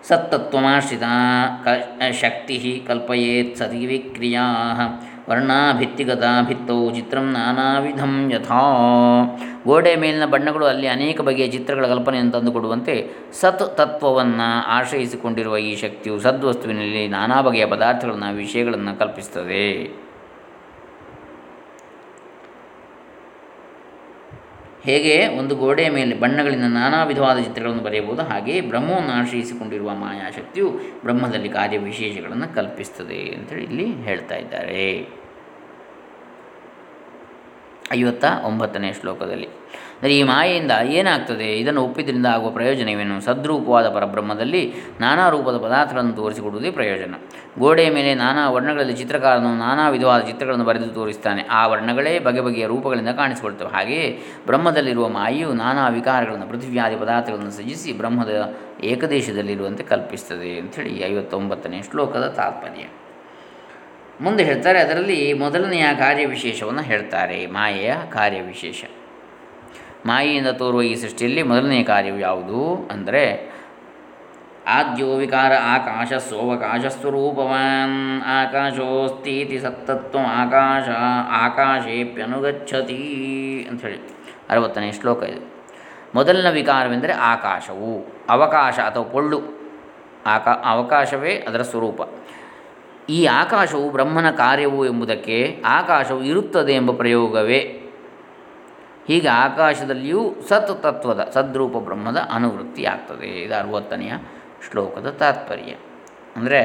ಸತ್ತತ್ವಮಾಶ್ರಿತ 0.08 1.02
ಕ 1.64 1.68
ಶಕ್ತಿ 2.20 2.84
ಕಲ್ಪಯೇತ್ 2.86 3.56
ಸತಿ 3.56 3.86
ವಿಕ್ರಿಯಾ 3.86 4.44
ವರ್ಣಾಭಿತ್ತಿಗತ 5.28 6.24
ಭಿತ್ತೌ 6.42 6.90
ಚಿತ್ರಂ 6.94 7.32
ನಾನಾವಿಧಂ 7.32 8.30
ಯಥಾ. 8.32 8.60
ಗೋಡೆ 9.64 9.96
ಮೇಲಿನ 9.96 10.24
ಬಣ್ಣಗಳು 10.26 10.66
ಅಲ್ಲಿ 10.66 10.86
ಅನೇಕ 10.86 11.20
ಬಗೆಯ 11.20 11.46
ಚಿತ್ರಗಳ 11.46 11.86
ಕಲ್ಪನೆಯನ್ನು 11.86 12.32
ತಂದುಕೊಡುವಂತೆ 12.32 12.94
ಸತ್ 13.40 13.76
ತತ್ವವನ್ನು 13.76 14.66
ಆಶ್ರಯಿಸಿಕೊಂಡಿರುವ 14.66 15.58
ಈ 15.58 15.76
ಶಕ್ತಿಯು 15.76 16.18
ಸದ್ವಸ್ತುವಿನಲ್ಲಿ 16.18 17.08
ನಾನಾ 17.08 17.40
ಬಗೆಯ 17.40 17.66
ಪದಾರ್ಥಗಳನ್ನು 17.66 18.36
ವಿಷಯಗಳನ್ನು 18.36 18.98
ಕಲ್ಪಿಸುತ್ತದೆ 18.98 19.66
ಹೇಗೆ 24.84 25.38
ಒಂದು 25.38 25.56
ಗೋಡೆಯ 25.56 25.88
ಮೇಲೆ 25.88 26.14
ಬಣ್ಣಗಳಿಂದ 26.14 26.64
ನಾನಾ 26.74 27.04
ವಿಧವಾದ 27.04 27.38
ಚಿತ್ರಗಳನ್ನು 27.38 27.82
ಬರೆಯಬಹುದು, 27.82 28.22
ಹಾಗೆ 28.22 28.60
ಬ್ರಹ್ಮವನ್ನು 28.60 29.12
ಆಶ್ರಯಿಸಿಕೊಂಡಿರುವ 29.12 29.94
ಮಾಯಾಶಕ್ತಿಯು 29.94 30.70
ಬ್ರಹ್ಮದಲ್ಲಿ 31.02 31.48
ಕಾರ್ಯ 31.48 31.78
ವಿಶೇಷಗಳನ್ನು 31.78 32.54
ಕಲ್ಪಿಸ್ತದೆ 32.54 33.34
ಅಂತೇಳಿ 33.34 33.64
ಇಲ್ಲಿ 33.64 33.92
ಹೇಳ್ತಾ 33.92 34.34
ಇದ್ದಾರೆ. 34.34 35.08
ಐವತ್ತ 37.92 38.24
ಒಂಬತ್ತನೇ 38.44 38.92
ಶ್ಲೋಕದಲ್ಲಿ. 38.92 39.48
ಅಂದರೆ 39.96 40.16
ಈ 40.16 40.22
ಮಾಯೆಯಿಂದ 40.22 40.72
ಏನಾಗ್ತದೆ? 40.88 41.46
ಇದನ್ನು 41.58 41.82
ಒಪ್ಪಿದ್ರಿಂದ 41.84 42.26
ಆಗುವ 42.26 42.50
ಪ್ರಯೋಜನವೇನು? 42.50 43.20
ಸದ್ರೂಪವಾದ 43.20 43.88
ಪರಬ್ರಹ್ಮದಲ್ಲಿ 43.88 44.74
ನಾನಾ 45.00 45.28
ರೂಪದ 45.28 45.56
ಪದಾರ್ಥಗಳನ್ನು 45.56 46.12
ತೋರಿಸಿಕೊಡುವುದೇ 46.12 46.70
ಪ್ರಯೋಜನ. 46.70 47.14
ಗೋಡೆಯ 47.58 47.90
ಮೇಲೆ 47.90 48.14
ನಾನಾ 48.14 48.50
ವರ್ಣಗಳಲ್ಲಿ 48.50 48.92
ಚಿತ್ರಕಾರನು 48.92 49.56
ನಾನಾ 49.58 49.88
ವಿಧವಾದ 49.90 50.22
ಚಿತ್ರಗಳನ್ನು 50.22 50.64
ಬರೆದು 50.64 50.86
ತೋರಿಸ್ತಾನೆ. 50.86 51.42
ಆ 51.50 51.66
ವರ್ಣಗಳೇ 51.66 52.18
ಬಗೆ 52.18 52.40
ಬಗೆಯ 52.40 52.66
ರೂಪಗಳಿಂದ 52.66 53.08
ಕಾಣಿಸಿಕೊಳ್ತವೆ. 53.08 53.70
ಹಾಗೆಯೇ 53.72 54.22
ಬ್ರಹ್ಮದಲ್ಲಿರುವ 54.46 55.08
ಮಾಯೆಯು 55.08 55.52
ನಾನಾ 55.52 55.88
ವಿಕಾರಗಳನ್ನು, 55.88 56.46
ಪೃಥ್ವಿಯಾದಿ 56.46 56.96
ಪದಾರ್ಥಗಳನ್ನು 56.96 57.50
ಸಜಿಸಿ 57.50 57.92
ಬ್ರಹ್ಮದ 57.92 58.54
ಏಕದೇಶದಲ್ಲಿರುವಂತೆ 58.84 59.82
ಕಲ್ಪಿಸ್ತದೆ 59.82 60.58
ಅಂಥೇಳಿ 60.58 61.00
ಐವತ್ತೊಂಬತ್ತನೇ 61.00 61.82
ಶ್ಲೋಕದ 61.82 62.28
ತಾತ್ಪರ್ಯ. 62.28 62.84
ಮುಂದೆ 64.20 64.44
ಹೇಳ್ತಾರೆ, 64.44 64.78
ಅದರಲ್ಲಿ 64.78 65.32
ಮೊದಲನೆಯ 65.32 65.86
ಕಾರ್ಯವಿಶೇಷವನ್ನು 65.98 66.82
ಹೇಳ್ತಾರೆ. 66.82 67.46
ಮಾಯೆಯ 67.46 67.94
ಕಾರ್ಯವಿಶೇಷ. 68.12 68.84
ಮಾಯೆಯಿಂದ 70.06 70.48
ತೋರುವ 70.48 70.82
ಈ 70.82 70.94
ಸೃಷ್ಟಿಯಲ್ಲಿ 70.94 71.42
ಮೊದಲನೆಯ 71.42 71.82
ಕಾರ್ಯವು 71.82 72.18
ಯಾವುದು 72.18 72.88
ಅಂದರೆ 72.90 73.56
ಆದ್ಯೋ 74.68 75.16
ವಿಕಾರ 75.16 75.52
ಆಕಾಶ 75.54 76.12
ಸೋವಕಾಶ 76.12 76.86
ಸ್ವರೂಪವಾನ್ 76.86 78.22
ಆಕಾಶೋಸ್ತೀತಿ 78.22 79.58
ಸತ್ತತ್ವ 79.58 80.18
ಆಕಾಶ 80.18 80.88
ಆಕಾಶೇಪ್ಯನುಗಚ್ಚತಿ 81.30 83.02
ಅಂಥೇಳಿ 83.70 83.98
ಅರವತ್ತನೇ 84.50 84.92
ಶ್ಲೋಕ 84.92 85.22
ಇದು. 85.22 85.64
ಮೊದಲನ 86.14 86.50
ವಿಕಾರವೆಂದರೆ 86.50 87.12
ಆಕಾಶವು. 87.12 88.06
ಅವಕಾಶ 88.30 88.78
ಅಥವಾ 88.78 89.04
ಪೊಳ್ಳು. 89.04 89.40
ಆಕಾ 90.26 90.50
ಅವಕಾಶವೇ 90.64 91.34
ಅದರ 91.34 91.62
ಸ್ವರೂಪ. 91.62 92.00
ಈ 93.08 93.24
ಆಕಾಶವು 93.24 93.90
ಬ್ರಹ್ಮನ 93.90 94.30
ಕಾರ್ಯವು 94.30 94.86
ಎಂಬುದಕ್ಕೆ 94.86 95.62
ಆಕಾಶವು 95.66 96.24
ಇರುತ್ತದೆ 96.24 96.72
ಎಂಬ 96.72 96.92
ಪ್ರಯೋಗವೇ 96.92 97.85
ಹೀಗೆ 99.06 99.28
ಆಕಾಶದಲ್ಲಿಯೂ 99.28 100.34
ಸತ್ 100.48 100.82
ತತ್ವದ 100.82 101.30
ಸದ್ರೂಪ 101.34 101.76
ಬ್ರಹ್ಮದ 101.76 102.16
ಅನುವೃತ್ತಿ 102.32 102.84
ಆಗ್ತದೆ. 102.84 103.26
ಇದು 103.26 103.54
ಅರವತ್ತನೆಯ 103.54 104.12
ಶ್ಲೋಕದ 104.70 105.10
ತಾತ್ಪರ್ಯ. 105.10 105.74
ಅಂದರೆ 106.36 106.60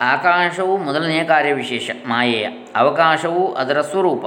ಆಕಾಶವು 0.00 0.76
ಮೊದಲನೆಯ 0.76 1.24
ಕಾರ್ಯವಿಶೇಷ, 1.24 1.90
ಮಾಯೆಯ. 2.06 2.48
ಅವಕಾಶವು 2.76 3.52
ಅದರ 3.52 3.80
ಸ್ವರೂಪ. 3.80 4.24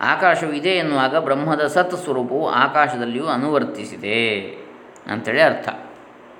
ಆಕಾಶವು 0.00 0.52
ಇದೆ 0.52 0.68
ಎನ್ನುವಾಗ 0.68 1.16
ಬ್ರಹ್ಮದ 1.16 1.66
ಸತ್ 1.66 1.96
ಸ್ವರೂಪವು 1.96 2.50
ಆಕಾಶದಲ್ಲಿಯೂ 2.50 3.26
ಅನುವರ್ತಿಸಿದೆ 3.26 4.20
ಅಂಥೇಳಿ 5.06 5.40
ಅರ್ಥ. 5.40 5.68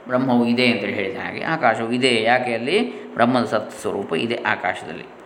ಬ್ರಹ್ಮವು 0.09 0.47
ಇದೆ 0.47 0.67
ಅಂತೇಳಿ 0.71 0.93
ಹೇಳಿದ 0.93 1.19
ಹಾಗೆ 1.19 1.43
ಆಕಾಶವು 1.45 1.93
ಇದೆ, 1.93 2.23
ಯಾಕೆ 2.23 2.55
ಅಲ್ಲಿ 2.55 2.79
ಬ್ರಹ್ಮದ 3.15 3.45
ಸತ್ 3.45 3.73
ಸ್ವರೂಪ 3.73 4.13
ಇದೆ 4.15 4.35
ಆಕಾಶದಲ್ಲಿ. 4.35 5.20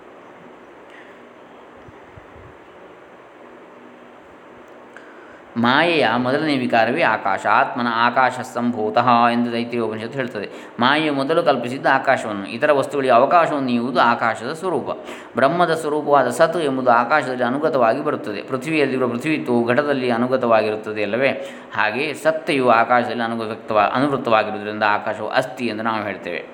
ಮಾಯೆಯ 5.56 6.08
ಮೊದಲನೇ 6.16 6.56
ವಿಕಾರವೇ 6.56 7.02
ಆಕಾಶ. 7.02 7.46
ಆತ್ಮನ 7.46 7.86
ಆಕಾಶ 7.90 8.32
ಸಂಭೂತಃ 8.32 9.08
ಎಂದು 9.32 9.86
ಉಪನಿಷತ್ತು 9.86 10.18
ಹೇಳ್ತದೆ. 10.18 10.48
ಮಾಯೆಯು 10.80 11.12
ಮೊದಲು 11.12 11.42
ಕಲ್ಪಿಸಿದ್ದ 11.42 11.86
ಆಕಾಶವನ್ನು, 11.92 12.48
ಇತರ 12.48 12.72
ವಸ್ತುಗಳಿಗೆ 12.72 13.12
ಅವಕಾಶವನ್ನು 13.12 13.68
ನೀಡುವುದು 13.68 14.00
ಆಕಾಶದ 14.00 14.52
ಸ್ವರೂಪ. 14.52 14.90
ಬ್ರಹ್ಮದ 15.36 15.74
ಸ್ವರೂಪವಾದ 15.74 16.28
ಸತ್ 16.28 16.56
ಎಂಬುದು 16.56 16.90
ಆಕಾಶದಲ್ಲಿ 16.90 17.44
ಅನುಗತವಾಗಿ 17.44 18.04
ಬರುತ್ತದೆ. 18.04 18.42
ಪೃಥ್ವಿಯಲ್ಲಿರುವ 18.42 19.08
ಪೃಥ್ವಿತ್ವವು 19.08 19.68
ಘಟದಲ್ಲಿ 19.68 20.10
ಅನುಗತವಾಗಿರುತ್ತದೆ 20.10 21.02
ಅಲ್ಲವೇ? 21.02 21.30
ಹಾಗೆ 21.74 22.14
ಸತ್ತೆಯು 22.14 22.68
ಆಕಾಶದಲ್ಲಿ 22.68 23.22
ಅನುಗತವ 23.22 23.90
ಅನುವೃತ್ತವಾಗಿರುವುದರಿಂದ 23.94 24.82
ಆಕಾಶವು 24.82 25.28
ಅಸ್ಥಿ 25.28 25.66
ಎಂದು 25.66 25.82
ನಾವು 25.82 26.02
ಹೇಳ್ತೇವೆ. 26.02 26.46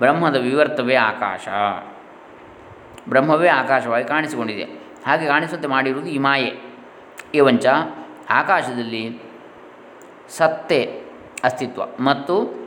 ಬ್ರಹ್ಮದ 0.00 0.36
ವಿವರ್ತವೇ 0.36 0.94
ಆಕಾಶ. 0.94 1.48
ಬ್ರಹ್ಮವೇ 3.08 3.48
ಆಕಾಶವಾಗಿ 3.48 4.04
ಕಾಣಿಸಿಕೊಂಡಿದೆ. 4.04 4.62
ಹಾಗೆ 5.06 5.26
ಕಾಣಿಸುವಂತೆ 5.26 5.68
ಮಾಡಿರುವುದು 5.68 6.10
ಈ 6.10 6.18
ಮಾಯೆ. 6.18 6.74
ಏವಂಚ 7.34 7.66
ಆಕಾಶದಲ್ಲಿ 8.30 9.20
ಸತ್ತೆ 10.28 10.80
ಅಸ್ತಿತ್ವ 11.44 11.82
ಮತ್ತು 12.00 12.66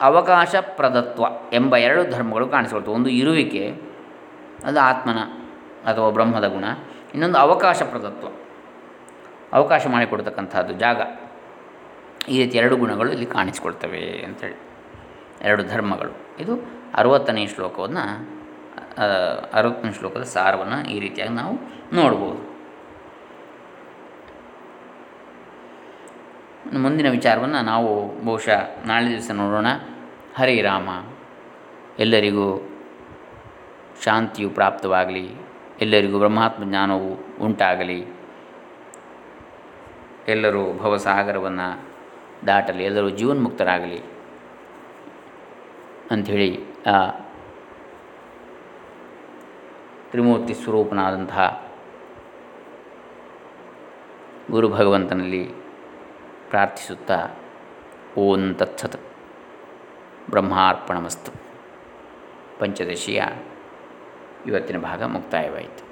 ಅವಕಾಶ 0.00 0.54
ಪ್ರದತ್ವ 0.60 1.24
ಎಂಬ 1.52 1.76
ಎರಡು 1.76 2.10
ಧರ್ಮಗಳು 2.10 2.48
ಕಾಣಿಸಿಕೊಳ್ತವೆ. 2.48 2.94
ಒಂದು 2.94 3.10
ಇರುವಿಕೆ, 3.10 3.68
ಅದು 4.64 4.80
ಆತ್ಮನ 4.80 5.18
ಅಥವಾ 5.90 6.10
ಬ್ರಹ್ಮದ 6.10 6.48
ಗುಣ. 6.48 6.64
ಇನ್ನೊಂದು 7.14 7.38
ಅವಕಾಶ 7.38 7.82
ಪ್ರದತ್ವ 7.82 8.28
ಅವಕಾಶ 9.52 9.86
ಮಾಡಿಕೊಡ್ತಕ್ಕಂಥದ್ದು 9.86 10.72
ಜಾಗ. 10.72 11.00
ಈ 12.28 12.38
ರೀತಿ 12.42 12.58
ಎರಡು 12.58 12.76
ಗುಣಗಳು 12.76 13.12
ಇಲ್ಲಿ 13.12 13.26
ಕಾಣಿಸಿಕೊಳ್ತವೆ 13.26 14.22
ಅಂಥೇಳಿ 14.26 14.58
ಎರಡು 15.42 15.62
ಧರ್ಮಗಳು. 15.64 16.12
ಇದು 16.40 16.54
ಅರುವತ್ತನೇ 16.94 17.46
ಶ್ಲೋಕವನ್ನು 17.46 18.04
ಅರವತ್ತನೇ 19.52 19.92
ಶ್ಲೋಕದ 19.92 20.22
ಸಾರವನ್ನು 20.22 20.90
ಈ 20.90 21.00
ರೀತಿಯಾಗಿ 21.00 21.32
ನಾವು 21.32 21.54
ನೋಡ್ಬೋದು. 21.96 22.49
ಮುಂದಿನ 26.78 27.10
ವಿಚಾರವನ್ನು 27.10 27.64
ನಾವು 27.64 28.24
ಬಹುಶಃ 28.24 28.86
ನಾಳೆ 28.86 29.10
ದಿವಸ 29.10 29.30
ನೋಡೋಣ. 29.30 29.66
ಹರೇ 30.36 30.62
ರಾಮ. 30.62 30.88
ಎಲ್ಲರಿಗೂ 31.98 32.68
ಶಾಂತಿಯು 34.04 34.50
ಪ್ರಾಪ್ತವಾಗಲಿ. 34.50 35.34
ಎಲ್ಲರಿಗೂ 35.80 36.18
ಬ್ರಹ್ಮಾತ್ಮ 36.18 36.64
ಜ್ಞಾನವು 36.64 37.38
ಉಂಟಾಗಲಿ. 37.44 38.06
ಎಲ್ಲರೂ 40.28 40.72
ಭವಸಾಗರವನ್ನು 40.72 41.80
ದಾಟಲಿ. 42.46 42.84
ಎಲ್ಲರೂ 42.84 43.10
ಜೀವನ್ಮುಕ್ತರಾಗಲಿ 43.10 44.02
ಅಂಥೇಳಿ 46.10 46.64
ಆ 46.86 47.10
ತ್ರಿಮೂರ್ತಿ 50.10 50.54
ಸ್ವರೂಪನಾದಂತಹ 50.54 51.70
ಗುರು 54.50 54.68
ಭಗವಂತನಲ್ಲಿ 54.68 55.59
ಪ್ರಾರ್ಥಿಸುತ್ತಾ 56.50 57.28
ಓಂ 58.16 58.54
ತತ್ಸತ್ 58.54 58.96
ಬ್ರಹ್ಮಾರ್ಪಣಮಸ್ತು. 60.30 61.32
ಪಂಚದಶಿಯ 62.58 63.22
ಇವತ್ತಿನ 64.46 64.78
ಭಾಗ 64.78 65.02
ಮುಕ್ತಾಯವಾಯಿತು. 65.02 65.89